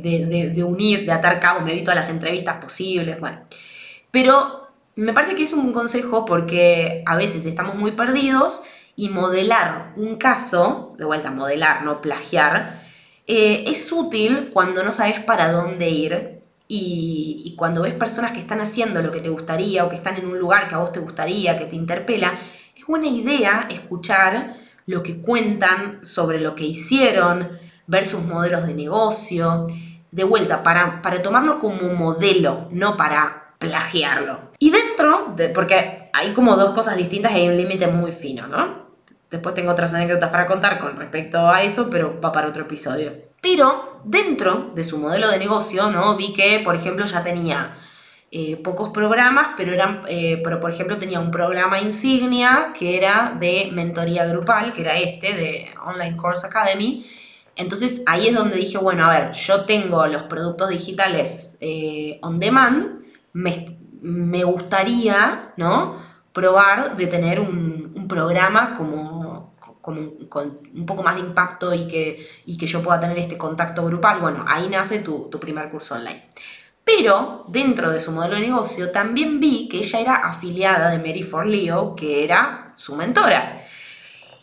[0.00, 3.40] de, de, unir, de atar cabos, me vi todas las entrevistas posibles, bueno.
[4.12, 8.62] Pero me parece que es un consejo porque a veces estamos muy perdidos
[8.94, 12.84] y modelar un caso, de vuelta, modelar, no plagiar,
[13.26, 16.37] eh, es útil cuando no sabes para dónde ir
[16.70, 20.26] y, cuando ves personas que están haciendo lo que te gustaría o que están en
[20.26, 22.34] un lugar que a vos te gustaría, que te interpela,
[22.76, 24.54] es buena idea escuchar
[24.86, 29.66] lo que cuentan sobre lo que hicieron, ver sus modelos de negocio,
[30.10, 34.52] de vuelta, para, para tomarlo como modelo, no para plagiarlo.
[34.58, 38.46] Y dentro, de, porque hay como dos cosas distintas y hay un límite muy fino,
[38.46, 38.88] ¿no?
[39.30, 43.27] Después tengo otras anécdotas para contar con respecto a eso, pero va para otro episodio.
[43.40, 46.16] Pero dentro de su modelo de negocio, ¿no?
[46.16, 47.76] Vi que, por ejemplo, ya tenía
[48.30, 53.34] eh, pocos programas, pero, eran, eh, pero por ejemplo tenía un programa insignia que era
[53.40, 57.06] de mentoría grupal, que era este, de Online Course Academy.
[57.56, 62.38] Entonces ahí es donde dije, bueno, a ver, yo tengo los productos digitales eh, on
[62.38, 65.96] demand, me, gustaría, ¿no?
[66.32, 69.17] Probar de tener un, programa como,
[70.28, 73.84] con un poco más de impacto y que, y que yo pueda tener este contacto
[73.84, 74.20] grupal.
[74.20, 76.28] Bueno, ahí nace tu, tu primer curso online.
[76.84, 81.22] Pero dentro de su modelo de negocio también vi que ella era afiliada de Mary
[81.22, 83.56] for Leo, que era su mentora.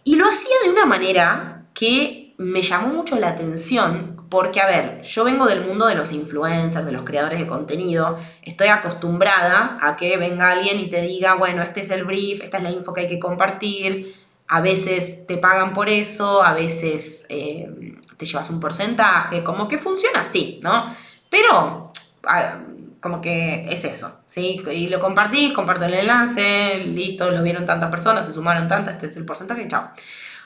[0.04, 5.02] Y lo hacía de una manera que me llamó mucho la atención porque, a ver,
[5.02, 9.96] yo vengo del mundo de los influencers, de los creadores de contenido, estoy acostumbrada a
[9.96, 12.94] que venga alguien y te diga, bueno, este es el brief, esta es la info
[12.94, 14.14] que hay que compartir,
[14.48, 19.78] a veces te pagan por eso, a veces eh, te llevas un porcentaje, como que
[19.78, 20.86] funciona así, ¿no?
[21.30, 21.92] Pero
[22.26, 22.60] ah,
[23.00, 24.64] como que es eso, ¿sí?
[24.72, 29.08] Y lo compartí, comparto el enlace, listo, lo vieron tantas personas, se sumaron tantas, este
[29.08, 29.90] es el porcentaje, chao.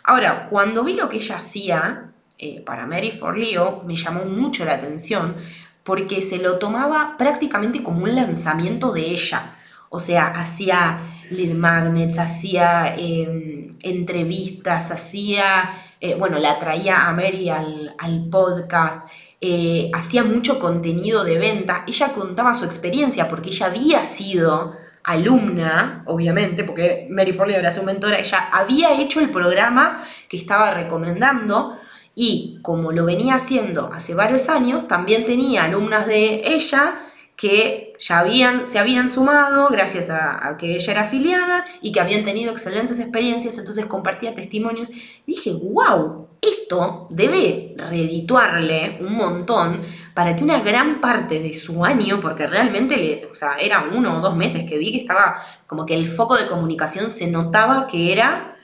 [0.04, 4.64] Ahora, cuando vi lo que ella hacía, eh, para Mary for Leo me llamó mucho
[4.64, 5.36] la atención
[5.84, 9.56] porque se lo tomaba prácticamente como un lanzamiento de ella.
[9.90, 11.00] O sea, hacía
[11.32, 17.96] lead magnets, hacía em, entrevistas, hacía, eh, bueno, la traía a Mary al,
[18.30, 19.08] podcast,
[19.42, 21.84] eh, hacía mucho contenido de venta.
[21.88, 27.84] Ella contaba su experiencia porque ella había sido alumna, obviamente, porque Mary Forleo era su
[27.84, 31.78] mentora, ella había hecho el programa que estaba recomendando
[32.16, 37.00] y como lo venía haciendo hace varios años, también tenía alumnas de ella
[37.40, 42.26] que ya habían, se habían sumado gracias a, que ella era afiliada y que habían
[42.26, 44.92] tenido excelentes experiencias, entonces compartía testimonios.
[45.26, 52.20] Dije, wow, esto debe redituarle un montón para que una gran parte de su año,
[52.20, 55.86] porque realmente le, o sea, era uno o dos meses que vi que estaba como
[55.86, 58.58] que el foco de comunicación se notaba que era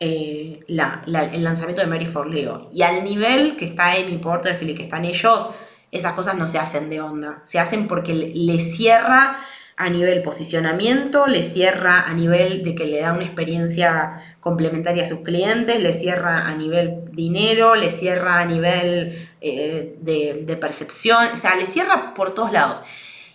[0.00, 2.70] eh, el lanzamiento de Mary for Leo.
[2.72, 5.50] Y al nivel que está Amy Porterfield y que están ellos,
[5.94, 7.40] esas cosas no se hacen de onda.
[7.44, 9.38] Se hacen porque le cierra
[9.76, 15.06] a nivel posicionamiento, le cierra a nivel de que le da una experiencia complementaria a
[15.06, 21.28] sus clientes, le cierra a nivel dinero, le cierra a nivel eh, de, de, percepción,
[21.32, 22.82] o sea, le cierra por todos lados.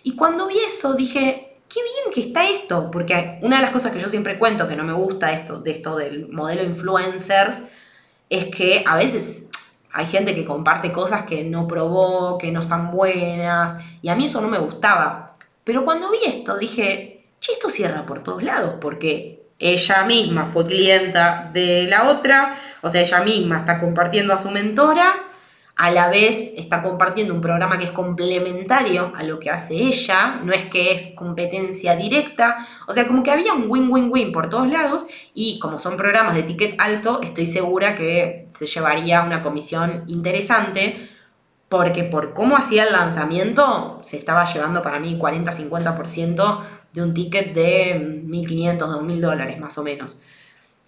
[0.02, 3.92] Y cuando vi eso dije, qué bien que está esto, porque una de las cosas
[3.92, 7.60] que yo siempre cuento que no me gusta esto, de esto del modelo influencers,
[8.30, 9.49] es que a veces
[9.92, 14.26] hay gente que comparte cosas que no probó, que no están buenas, y a mí
[14.26, 15.34] eso no me gustaba.
[15.64, 20.64] Pero cuando vi esto dije, che, esto cierra por todos lados, porque ella misma fue
[20.66, 25.14] clienta de la otra, o sea, ella misma está compartiendo a su mentora,
[25.80, 30.38] a la vez está compartiendo un programa que es complementario a lo que hace ella,
[30.44, 34.68] no es que es competencia directa, o sea, como que había un win-win-win por todos
[34.68, 40.04] lados y como son programas de ticket alto, estoy segura que se llevaría una comisión
[40.06, 41.08] interesante
[41.70, 46.60] porque por cómo hacía el lanzamiento se estaba llevando para mí 40-50%
[46.92, 50.20] de un ticket de 1.500, 2.000 dólares más o menos.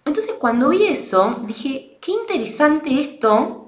[0.04, 3.61] Entonces cuando vi eso, dije, qué interesante esto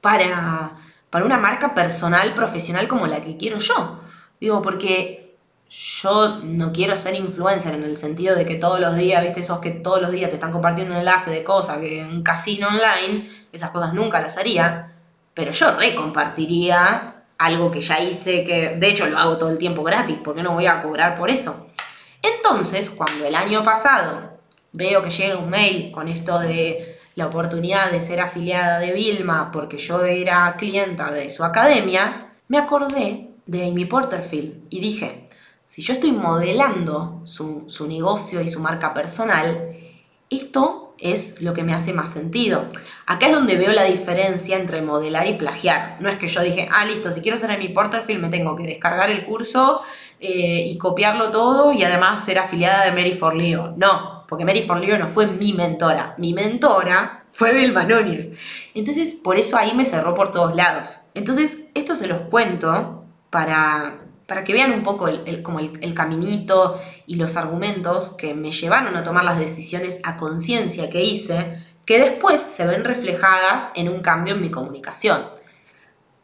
[0.00, 0.72] para,
[1.10, 4.00] para una marca personal, profesional como la que quiero yo.
[4.40, 5.36] Digo, porque
[5.70, 9.58] yo no quiero ser influencer en el sentido de que todos los días, viste, esos
[9.58, 13.30] que todos los días te están compartiendo un enlace de cosas, que un casino online,
[13.52, 14.92] esas cosas nunca las haría,
[15.34, 19.82] pero yo recompartiría algo que ya hice, que de hecho lo hago todo el tiempo
[19.82, 21.68] gratis, porque no voy a cobrar por eso.
[22.22, 24.38] Entonces, cuando el año pasado
[24.72, 26.87] veo que llega un mail con esto de
[27.18, 32.58] la oportunidad de ser afiliada de Vilma porque yo era clienta de su academia, me
[32.58, 35.28] acordé de Amy Porterfield y dije,
[35.66, 39.76] si yo estoy modelando su, su negocio y su marca personal,
[40.30, 42.66] esto es lo que me hace más sentido.
[43.06, 45.96] Acá es donde veo la diferencia entre modelar y plagiar.
[46.00, 48.62] No es que yo dije, ah, listo, si quiero ser Amy Porterfield me tengo que
[48.62, 49.82] descargar el curso
[50.20, 53.74] eh, y copiarlo todo y además ser afiliada de Mary for Leo.
[53.76, 58.30] No, porque Mary Forleo no fue mi mentora, mi mentora fue Vilma Núñez.
[58.74, 61.08] Entonces, por eso ahí me cerró por todos lados.
[61.14, 66.78] Entonces, esto se los cuento para, para que vean un poco el, como el, caminito
[67.06, 71.98] y los argumentos que me llevaron a tomar las decisiones a conciencia que hice, que
[71.98, 75.22] después se ven reflejadas en un cambio en mi comunicación.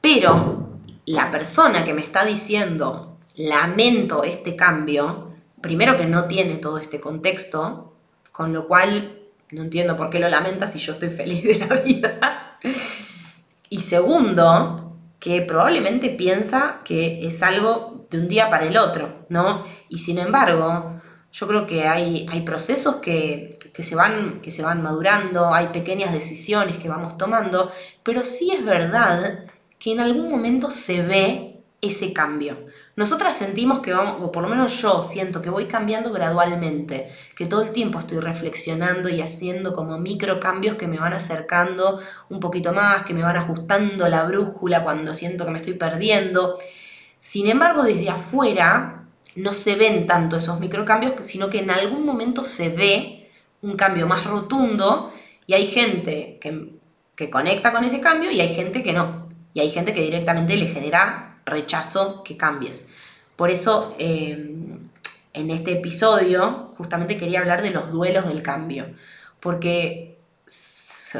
[0.03, 0.69] Pero
[1.07, 7.01] la persona que me está diciendo, lamento este cambio, primero que no tiene todo este
[7.01, 7.94] contexto,
[8.35, 9.17] con lo cual
[9.53, 12.59] no entiendo por qué lo lamenta si yo estoy feliz de la vida.
[13.69, 19.65] y segundo, que probablemente piensa que es algo de un día para el otro, ¿no?
[19.89, 21.01] Y sin embargo,
[21.33, 26.13] yo creo que hay, hay procesos que, se van, que se van madurando, hay pequeñas
[26.13, 27.71] decisiones que vamos tomando,
[28.03, 29.45] pero sí es verdad
[29.79, 31.54] que en algún momento se ve
[31.87, 32.67] ese cambio.
[32.97, 37.47] Nosotras sentimos que vamos, o por lo menos yo siento que voy cambiando gradualmente, que
[37.47, 42.41] todo el tiempo estoy reflexionando y haciendo como micro cambios que me van acercando un
[42.41, 46.59] poquito más, que me van ajustando la brújula cuando siento que me estoy perdiendo.
[47.19, 52.45] Sin embargo, desde afuera no se ven tanto esos microcambios, sino que en algún momento
[52.45, 53.31] se ve
[53.63, 55.13] un cambio más rotundo
[55.47, 56.79] y hay gente que,
[57.17, 59.29] que conecta con ese cambio y hay gente que no.
[59.53, 62.91] Y hay gente que directamente le genera rechazo que cambies.
[63.37, 64.55] Por eso, eh,
[65.33, 68.87] en este episodio, justamente quería hablar de los duelos del cambio,
[69.41, 70.15] porque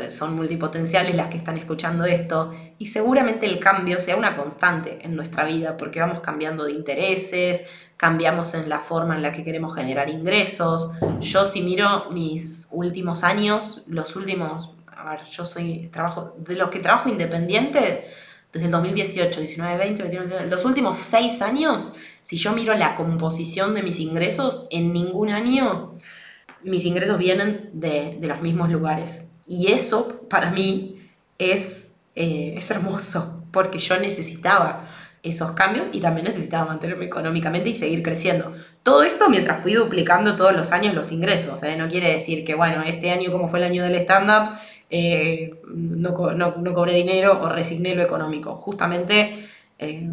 [0.09, 5.15] son multipotenciales las que están escuchando esto y seguramente el cambio sea una constante en
[5.15, 9.75] nuestra vida porque vamos cambiando de intereses, cambiamos en la forma en la que queremos
[9.75, 10.91] generar ingresos.
[11.21, 16.71] Yo si miro mis últimos años, los últimos, a ver, yo soy trabajo de los
[16.71, 18.09] que trabajo independiente,
[18.55, 23.75] desde el 2018, 19, 20, 21, los últimos seis años, si yo miro la composición
[23.75, 25.99] de mis ingresos, en ningún año
[26.63, 29.29] mis ingresos vienen de, los mismos lugares.
[29.47, 34.89] Y eso para mí es, eh, es hermoso, porque yo necesitaba
[35.25, 38.55] esos cambios y también necesitaba mantenerme económicamente y seguir creciendo.
[38.83, 41.63] Todo esto mientras fui duplicando todos los años los ingresos.
[41.63, 41.77] ¿eh?
[41.77, 44.59] No quiere decir que, bueno, este año como fue el año del stand-up,
[44.97, 48.55] eh, no, cobré dinero o resigné lo económico.
[48.55, 50.09] Justamente eh,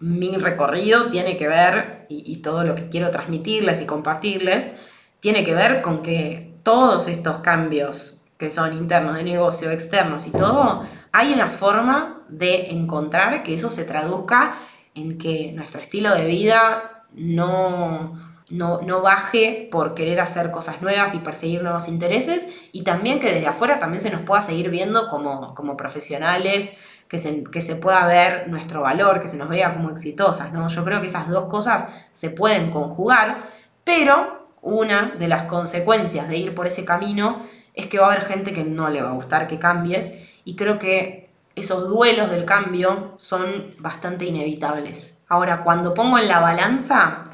[0.00, 4.72] mi recorrido tiene que ver, y, todo lo que quiero transmitirles y compartirles,
[5.20, 10.30] tiene que ver con que todos estos cambios que son internos de negocio, externos y
[10.30, 14.54] todo, hay una forma de encontrar que eso se traduzca
[14.94, 18.18] en que nuestro estilo de vida no,
[18.52, 23.46] no, baje por querer hacer cosas nuevas y perseguir nuevos intereses y también que desde
[23.46, 26.76] afuera también se nos pueda seguir viendo como, como profesionales,
[27.08, 30.68] que se, que se, pueda ver nuestro valor, que se nos vea como exitosas, ¿no?
[30.68, 33.50] Yo creo que esas dos cosas se pueden conjugar,
[33.84, 37.42] pero una de las consecuencias de ir por ese camino
[37.74, 40.56] es que va a haber gente que no le va a gustar que cambies y
[40.56, 45.24] creo que esos duelos del cambio son bastante inevitables.
[45.28, 47.24] Ahora, cuando pongo en la balanza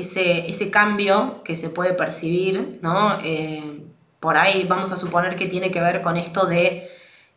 [0.00, 3.18] ese, ese cambio que se puede percibir, ¿no?
[3.22, 3.82] Eh,
[4.20, 6.88] por ahí vamos a suponer que tiene que ver con esto de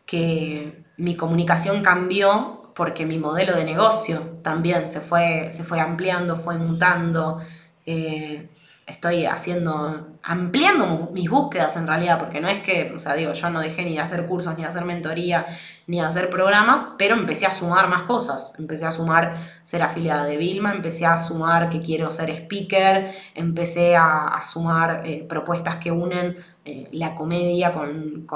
[0.06, 6.36] que mi comunicación cambió porque mi modelo de negocio también se fue, se fue ampliando,
[6.36, 7.42] fue mutando.
[7.86, 8.50] Eh,
[8.92, 13.50] estoy haciendo, ampliando mis búsquedas en realidad, porque no es que, o sea, digo, yo
[13.50, 15.46] no dejé ni de hacer cursos, ni de hacer mentoría,
[15.88, 18.54] ni de hacer programas, pero empecé a sumar más cosas.
[18.60, 23.96] Empecé a sumar ser afiliada de Vilma, empecé a sumar que quiero ser speaker, empecé
[23.96, 28.28] a, sumar eh, propuestas que unen eh, la comedia con,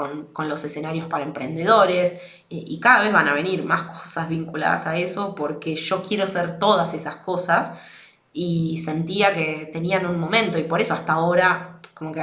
[0.48, 2.14] los escenarios para emprendedores,
[2.50, 6.26] eh, y cada vez van a venir más cosas vinculadas a eso, porque yo quiero
[6.26, 7.72] ser todas esas cosas
[8.38, 12.22] y sentía que tenían un momento y por eso hasta ahora como que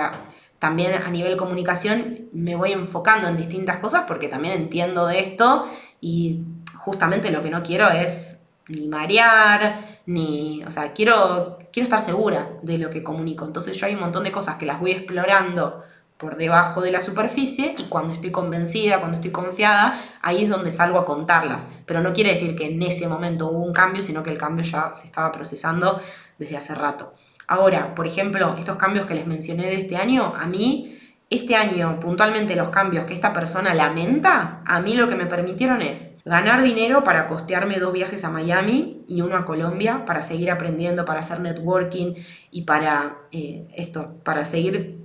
[0.59, 5.67] también a nivel comunicación me voy enfocando en distintas cosas porque también entiendo de esto
[6.01, 6.41] y
[6.75, 12.47] justamente lo que no quiero es ni marear, ni, o sea, quiero, quiero estar segura
[12.61, 13.45] de lo que comunico.
[13.45, 15.83] Entonces yo hay un montón de cosas que las voy explorando
[16.23, 20.71] por debajo de la superficie y cuando estoy convencida, cuando estoy confiada, ahí es donde
[20.71, 21.67] salgo a contarlas.
[21.85, 24.63] Pero no quiere decir que en ese momento hubo un cambio, sino que el cambio
[24.63, 25.99] ya se estaba procesando
[26.39, 27.13] desde hace rato.
[27.45, 30.97] Ahora, por ejemplo, estos cambios que les mencioné de este año, a mí,
[31.29, 35.81] este año, puntualmente los cambios que esta persona lamenta, a mí lo que me permitieron
[35.81, 40.51] es ganar dinero para costearme dos viajes a Miami y uno a Colombia, para seguir
[40.51, 42.13] aprendiendo, para hacer networking
[42.49, 45.02] y para eh, esto, para seguir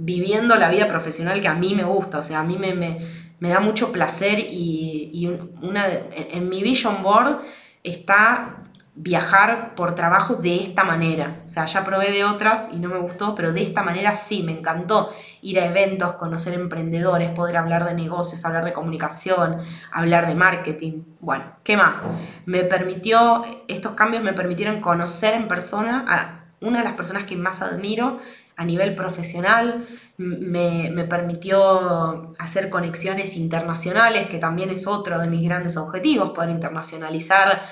[0.00, 3.48] viviendo la vida profesional que a mí me gusta, o sea, a mí me, me,
[3.48, 5.28] da mucho placer y,
[5.62, 7.40] una, en mi vision board
[7.82, 8.56] está
[8.94, 11.42] viajar por trabajo de esta manera.
[11.46, 14.42] O sea, ya probé de otras y no me gustó, pero de esta manera sí,
[14.42, 20.26] me encantó ir a eventos, conocer emprendedores, poder hablar de negocios, hablar de comunicación, hablar
[20.26, 21.04] de marketing.
[21.20, 22.04] Bueno, ¿qué más?
[22.46, 27.36] Me permitió, estos cambios me permitieron conocer en persona a una de las personas que
[27.36, 28.18] más admiro
[28.60, 29.86] a nivel profesional,
[30.18, 37.62] me, permitió hacer conexiones internacionales, que también es otro de mis grandes objetivos, poder internacionalizar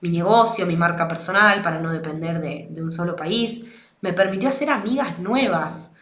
[0.00, 3.66] mi negocio, mi marca personal, para no depender de, un solo país.
[4.00, 5.98] Me permitió hacer amigas nuevas.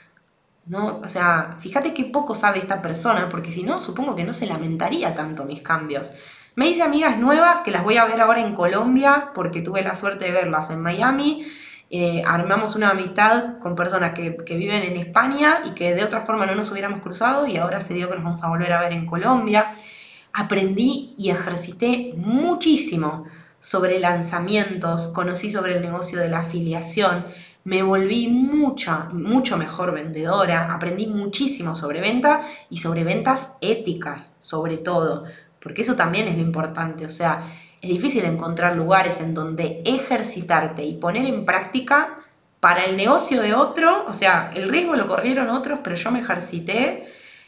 [0.67, 0.99] ¿no?
[0.99, 4.47] O sea, fíjate qué poco sabe esta persona, porque si no, supongo que no se
[4.47, 6.13] lamentaría tanto mis cambios.
[6.55, 9.97] Me hice amigas nuevas que las voy a ver ahora en Colombia, porque tuve la
[9.97, 11.45] suerte de verlas en Miami
[11.89, 16.45] eh, armamos una amistad con personas que, viven en España y que de otra forma
[16.45, 18.93] no nos hubiéramos cruzado y ahora se dio que nos vamos a volver a ver
[18.93, 19.75] en Colombia.
[20.33, 23.25] Aprendí y ejercité muchísimo
[23.61, 27.27] sobre lanzamientos, conocí sobre el negocio de la afiliación,
[27.65, 34.77] me volví mucha, mucho mejor vendedora, aprendí muchísimo sobre venta y sobre ventas éticas, sobre
[34.77, 35.25] todo,
[35.61, 37.43] porque eso también es lo importante, o sea,
[37.81, 42.19] es difícil encontrar lugares en donde ejercitarte y poner en práctica
[42.61, 46.21] para el negocio de otro, o sea, el riesgo lo corrieron otros, pero yo me
[46.21, 47.07] ejercité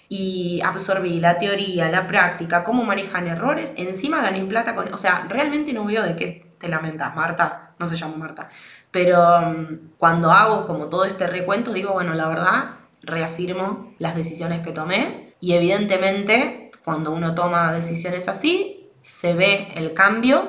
[0.09, 5.27] y absorbí la teoría, la práctica, cómo manejan errores, encima gané plata con, o sea,
[5.29, 8.49] realmente no veo de qué te lamentas, Marta, no se llama Marta,
[8.91, 12.65] pero mm, cuando hago como todo este recuento digo, bueno, la verdad,
[13.03, 18.78] reafirmo las decisiones que tomé y evidentemente cuando uno toma decisiones así,
[19.09, 20.49] se ve el cambio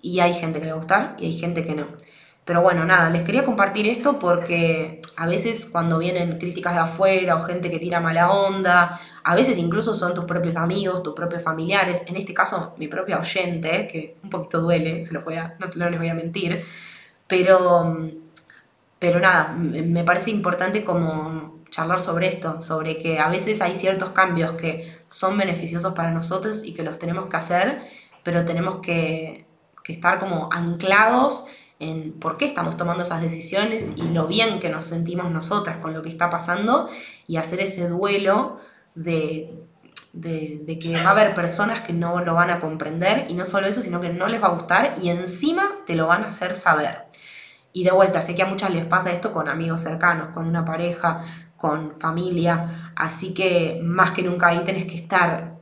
[0.00, 1.86] y hay gente que le va a gustar y hay gente que no.
[2.46, 7.36] Pero bueno, nada, les quería compartir esto porque a veces cuando vienen críticas de afuera
[7.36, 11.42] o gente que tira mala onda, a veces incluso son tus propios amigos, tus propios
[11.42, 15.68] familiares, en este caso mi propia oyente, que un poquito duele, se voy a, no,
[15.76, 16.64] no les voy a mentir,
[17.28, 18.10] pero,
[18.98, 24.10] pero nada, me parece importante como charlar sobre esto, sobre que a veces hay ciertos
[24.10, 27.82] cambios que son beneficiosos para nosotros y que los tenemos que hacer,
[28.22, 29.46] pero tenemos que,
[29.82, 31.44] que estar como anclados
[31.78, 35.94] en por qué estamos tomando esas decisiones y lo bien que nos sentimos nosotras con
[35.94, 36.88] lo que está pasando
[37.26, 38.58] y hacer ese duelo
[38.94, 39.50] de,
[40.12, 43.66] de, que va a haber personas que no lo van a comprender y no solo
[43.66, 46.54] eso, sino que no les va a gustar y encima te lo van a hacer
[46.54, 47.06] saber.
[47.72, 50.64] Y de vuelta, sé que a muchas les pasa esto con amigos cercanos, con una
[50.64, 51.24] pareja,
[51.60, 55.58] con familia, así que más que nunca ahí tenés que estar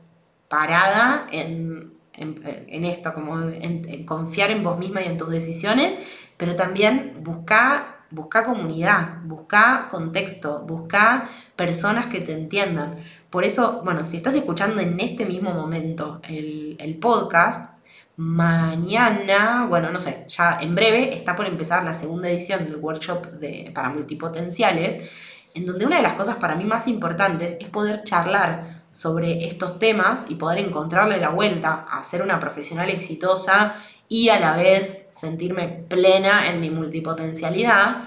[0.47, 5.97] parada en, esto, como en, confiar en vos misma y en tus decisiones,
[6.37, 7.97] pero también busca
[8.45, 13.03] comunidad, busca contexto, busca personas que te entiendan.
[13.29, 17.77] Por eso, bueno, si estás escuchando en este mismo momento el, podcast,
[18.15, 23.31] mañana, bueno, no sé, ya en breve está por empezar la segunda edición del workshop
[23.33, 25.11] de, para multipotenciales,
[25.59, 29.77] en donde una de las cosas para mí más importantes es poder charlar sobre estos
[29.77, 33.75] temas y poder encontrarle la vuelta a ser una profesional exitosa
[34.07, 38.03] y a la vez sentirme plena en mi multipotencialidad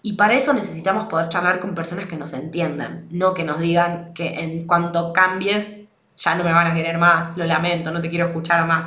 [0.00, 4.14] y para eso necesitamos poder charlar con personas que nos entiendan, no que nos digan
[4.14, 8.10] que en cuanto cambies ya no me van a querer más, lo lamento, no te
[8.10, 8.86] quiero escuchar más.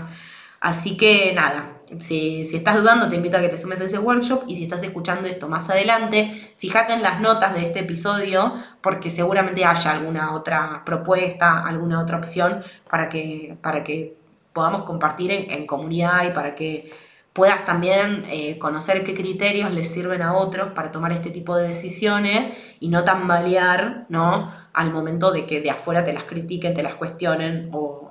[0.61, 3.99] Así que nada, si, si, estás dudando, te invito a que te sumes a ese
[3.99, 8.53] workshop y si estás escuchando esto más adelante, fíjate en las notas de este episodio
[8.81, 14.17] porque seguramente haya alguna otra propuesta, alguna otra opción para que, para que
[14.53, 16.91] podamos compartir en, comunidad y para que
[17.33, 21.67] puedas también eh, conocer qué criterios les sirven a otros para tomar este tipo de
[21.67, 24.53] decisiones y no tambalear, ¿no?
[24.71, 28.04] Al momento de que de afuera te las critiquen, te las cuestionen o,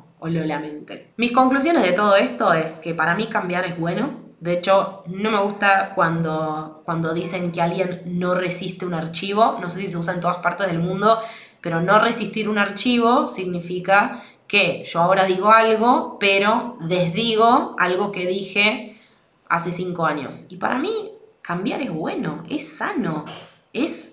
[1.16, 4.25] Mis conclusiones de todo esto es que para mí cambiar es bueno.
[4.41, 9.59] De hecho, no me gusta cuando, cuando dicen que alguien no resiste un archivo.
[9.61, 11.18] No sé si se usa en todas partes del mundo,
[11.61, 18.27] pero no resistir un archivo significa que yo ahora digo algo, pero desdigo algo que
[18.27, 19.01] dije
[19.49, 20.47] hace cinco años.
[20.51, 21.12] Y para mí,
[21.43, 23.25] cambiar es bueno, es sano,
[23.72, 24.11] es,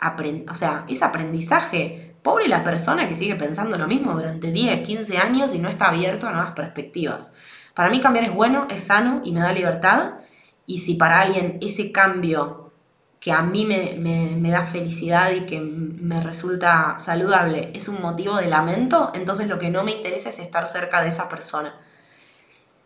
[0.49, 2.10] o sea, es aprendizaje.
[2.21, 5.89] Pobre la persona que sigue pensando lo mismo durante 10, 15 años y no está
[5.89, 7.33] abierto a nuevas perspectivas.
[7.73, 10.13] Para mí cambiar es bueno, es sano y me da libertad.
[10.65, 12.71] Y si para alguien ese cambio
[13.19, 18.37] que a mí me, me, da felicidad y que me resulta saludable es un motivo
[18.37, 21.75] de lamento, entonces lo que no me interesa es estar cerca de esa persona.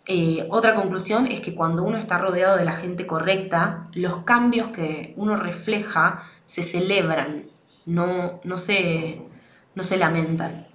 [0.07, 4.67] Eh, otra conclusión es que cuando uno está rodeado de la gente correcta, los cambios
[4.67, 7.45] que uno refleja se celebran,
[7.85, 9.21] no, no, se,
[9.75, 10.67] no se lamentan.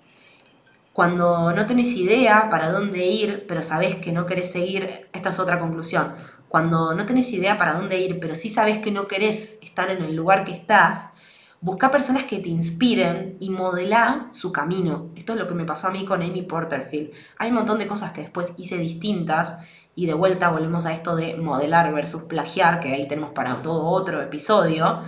[0.93, 5.39] Cuando no tenés idea para dónde ir, pero sabés que no querés seguir, esta es
[5.39, 6.15] otra conclusión.
[6.49, 10.03] Cuando no tenés idea para dónde ir, pero sí sabés que no querés estar en
[10.03, 11.15] el lugar que estás,
[11.63, 15.11] Busca personas que te inspiren y modela su camino.
[15.15, 17.11] Esto es lo que me pasó a mí con Amy Porterfield.
[17.37, 19.59] Hay un montón de cosas que después hice distintas
[19.95, 23.85] y de vuelta volvemos a esto de modelar versus plagiar, que ahí tenemos para todo
[23.85, 25.03] otro episodio.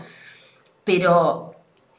[0.84, 1.51] Pero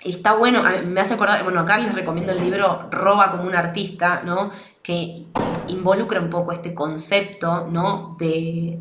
[0.03, 4.21] está bueno, me hace acordar, bueno, acá les recomiendo el libro Roba como un artista,
[4.23, 4.51] ¿no?
[4.81, 5.25] Que
[5.67, 8.15] involucra un poco este concepto, ¿no?
[8.19, 8.79] De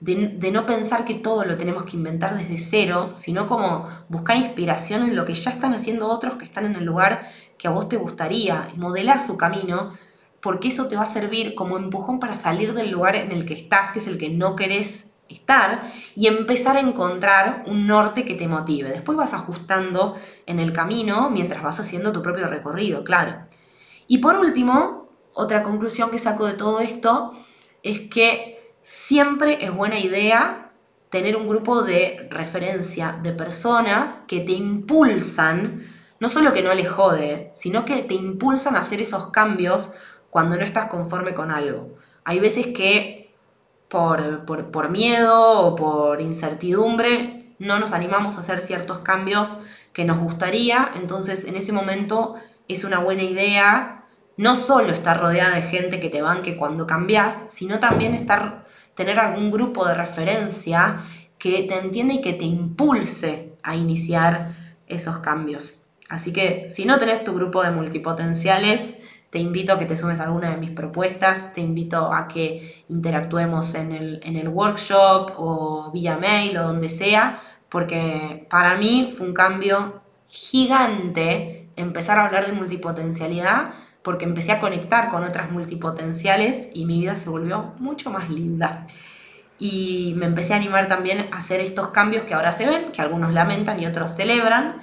[0.00, 5.02] de, no pensar que todo lo tenemos que inventar desde cero, sino como buscar inspiración
[5.02, 7.28] en lo que ya están haciendo otros que están en el lugar
[7.58, 9.94] que a vos te gustaría, modelar su camino,
[10.40, 13.54] porque eso te va a servir como empujón para salir del lugar en el que
[13.54, 18.34] estás, que es el que no querés estar, y empezar a encontrar un norte que
[18.34, 18.90] te motive.
[18.90, 20.16] Después vas ajustando
[20.46, 23.46] en el camino mientras vas haciendo tu propio recorrido, claro.
[24.06, 27.32] Y por último, otra conclusión que saco de todo esto
[27.82, 30.72] es que siempre es buena idea
[31.10, 35.86] tener un grupo de referencia de personas que te impulsan,
[36.20, 39.92] no solo que no les jode, sino que te impulsan a hacer esos cambios
[40.30, 41.96] cuando no estás conforme con algo.
[42.24, 43.15] Hay veces que
[43.88, 49.58] por, por, miedo o por incertidumbre no nos animamos a hacer ciertos cambios
[49.92, 52.34] que nos gustaría, entonces en ese momento
[52.68, 54.04] es una buena idea
[54.36, 58.66] no solo estar rodeada de gente que te banque cuando cambias, sino también estar
[58.96, 60.96] tener algún grupo de referencia
[61.38, 64.54] que te entienda y que te impulse a iniciar
[64.88, 65.82] esos cambios.
[66.08, 68.96] Así que si no tenés tu grupo de multipotenciales,
[69.36, 72.86] te invito a que te sumes a alguna de mis propuestas, te invito a que
[72.88, 79.12] interactuemos en el, en el workshop o vía mail o donde sea, porque para mí
[79.14, 85.50] fue un cambio gigante empezar a hablar de multipotencialidad porque empecé a conectar con otras
[85.50, 88.86] multipotenciales y mi vida se volvió mucho más linda.
[89.58, 93.02] Y me empecé a animar también a hacer estos cambios que ahora se ven, que
[93.02, 94.76] algunos lamentan y otros celebran,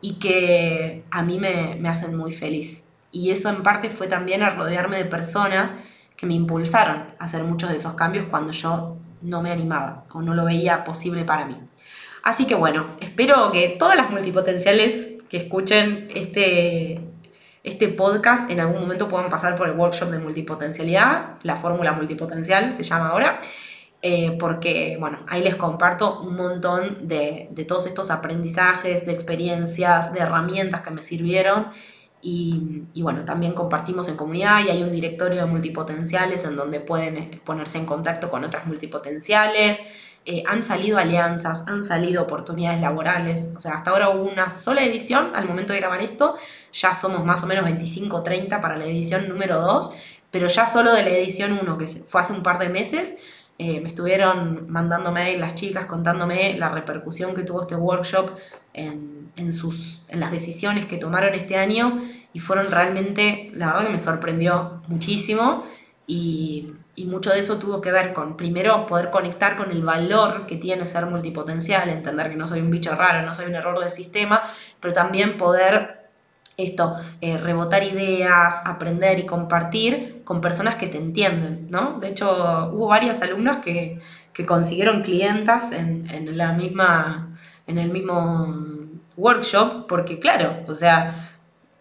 [0.00, 2.83] y que a mí me, hacen muy feliz.
[3.14, 5.72] Y eso en parte fue también a rodearme de personas
[6.16, 10.20] que me impulsaron a hacer muchos de esos cambios cuando yo no me animaba o
[10.20, 11.56] no lo veía posible para mí.
[12.24, 17.02] Así que bueno, espero que todas las multipotenciales que escuchen este,
[17.62, 22.72] este podcast en algún momento puedan pasar por el workshop de multipotencialidad, la fórmula multipotencial
[22.72, 23.40] se llama ahora,
[24.02, 30.12] eh, porque bueno, ahí les comparto un montón de, de todos estos aprendizajes, de experiencias,
[30.12, 31.68] de herramientas que me sirvieron
[32.26, 37.18] y, bueno, también compartimos en comunidad y hay un directorio de multipotenciales en donde pueden
[37.18, 39.84] eh, ponerse en contacto con otras multipotenciales.
[40.24, 43.52] Eh, han salido alianzas, han salido oportunidades laborales.
[43.54, 46.34] O sea, hasta ahora hubo una sola edición al momento de grabar esto.
[46.72, 49.92] Ya somos más o menos 25 30 para la edición número 2.
[50.30, 53.16] Pero ya solo de la edición 1, que fue hace un par de meses,
[53.58, 58.30] eh, me estuvieron mandándome las chicas contándome la repercusión que tuvo este workshop
[58.72, 62.02] en, en, sus, en las decisiones que tomaron este año
[62.32, 65.64] y fueron realmente, la verdad que me sorprendió muchísimo
[66.06, 70.46] y, y, mucho de eso tuvo que ver con, primero, poder conectar con el valor
[70.46, 73.78] que tiene ser multipotencial, entender que no soy un bicho raro, no soy un error
[73.78, 74.42] del sistema,
[74.80, 76.03] pero también poder
[76.56, 81.98] esto, eh, rebotar ideas, aprender y compartir con personas que te entienden, ¿no?
[81.98, 84.00] De hecho, hubo varias alumnas que,
[84.46, 87.36] consiguieron clientas en, en, la misma,
[87.68, 88.52] en el mismo
[89.16, 91.30] workshop, porque claro, o sea,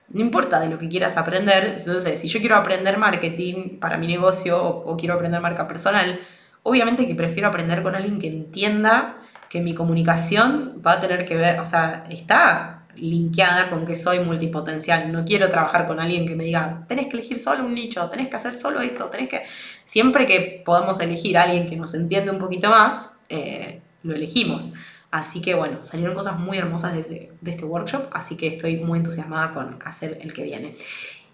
[0.10, 4.06] no importa de lo que quieras aprender, entonces, si yo quiero aprender marketing para mi
[4.06, 6.20] negocio o, o quiero aprender marca personal,
[6.62, 9.18] obviamente que prefiero aprender con alguien que entienda
[9.50, 14.20] que mi comunicación va a tener que ver, o sea, está linkeada con que soy
[14.20, 15.12] multipotencial.
[15.12, 18.28] No quiero trabajar con alguien que me diga, tenés que elegir solo un nicho, tenés
[18.28, 19.44] que hacer solo esto, tenés que...
[19.86, 24.72] Siempre que podamos elegir a alguien que nos entiende un poquito más, eh, lo elegimos.
[25.12, 29.52] Así que bueno, salieron cosas muy hermosas de, este workshop, así que estoy muy entusiasmada
[29.52, 30.76] con hacer el que viene.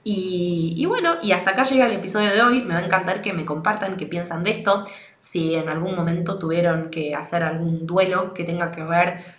[0.03, 2.62] Y, y, bueno, y hasta acá llega el episodio de hoy.
[2.62, 4.86] Me va a encantar que me compartan qué piensan de esto.
[5.20, 9.39] Si en algún momento tuvieron que hacer algún duelo que tenga que ver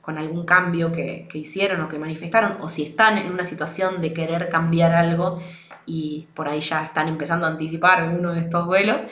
[0.00, 4.12] con, algún cambio que, hicieron o que manifestaron, o si están en una situación de
[4.12, 5.40] querer cambiar algo
[5.86, 9.02] y por ahí ya están empezando a anticipar uno de estos vuelos.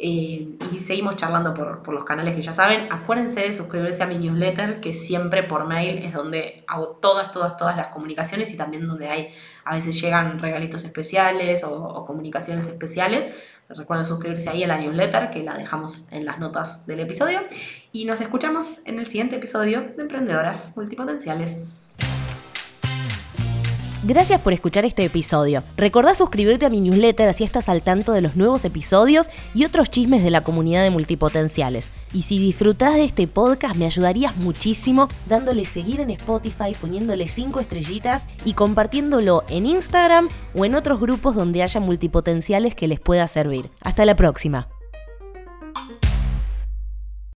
[0.00, 2.86] Eh, y seguimos charlando por, por, los canales que ya saben.
[2.92, 7.56] Acuérdense de suscribirse a mi newsletter, que siempre por mail es donde hago todas, todas,
[7.56, 9.32] todas las comunicaciones y también donde hay,
[9.64, 13.26] a veces llegan regalitos especiales o, o comunicaciones especiales.
[13.68, 17.40] Recuerden suscribirse ahí a la newsletter, que la dejamos en las notas del episodio.
[17.92, 21.96] Y nos escuchamos en el siguiente episodio de Emprendedoras Multipotenciales.
[24.04, 25.62] Gracias por escuchar este episodio.
[25.76, 29.90] Recordá suscribirte a mi newsletter así estás al tanto de los nuevos episodios y otros
[29.90, 31.90] chismes de la comunidad de multipotenciales.
[32.12, 37.58] Y si disfrutás de este podcast me ayudarías muchísimo dándole seguir en Spotify, poniéndole 5
[37.58, 43.26] estrellitas y compartiéndolo en Instagram o en otros grupos donde haya multipotenciales que les pueda
[43.26, 43.70] servir.
[43.80, 44.68] Hasta la próxima.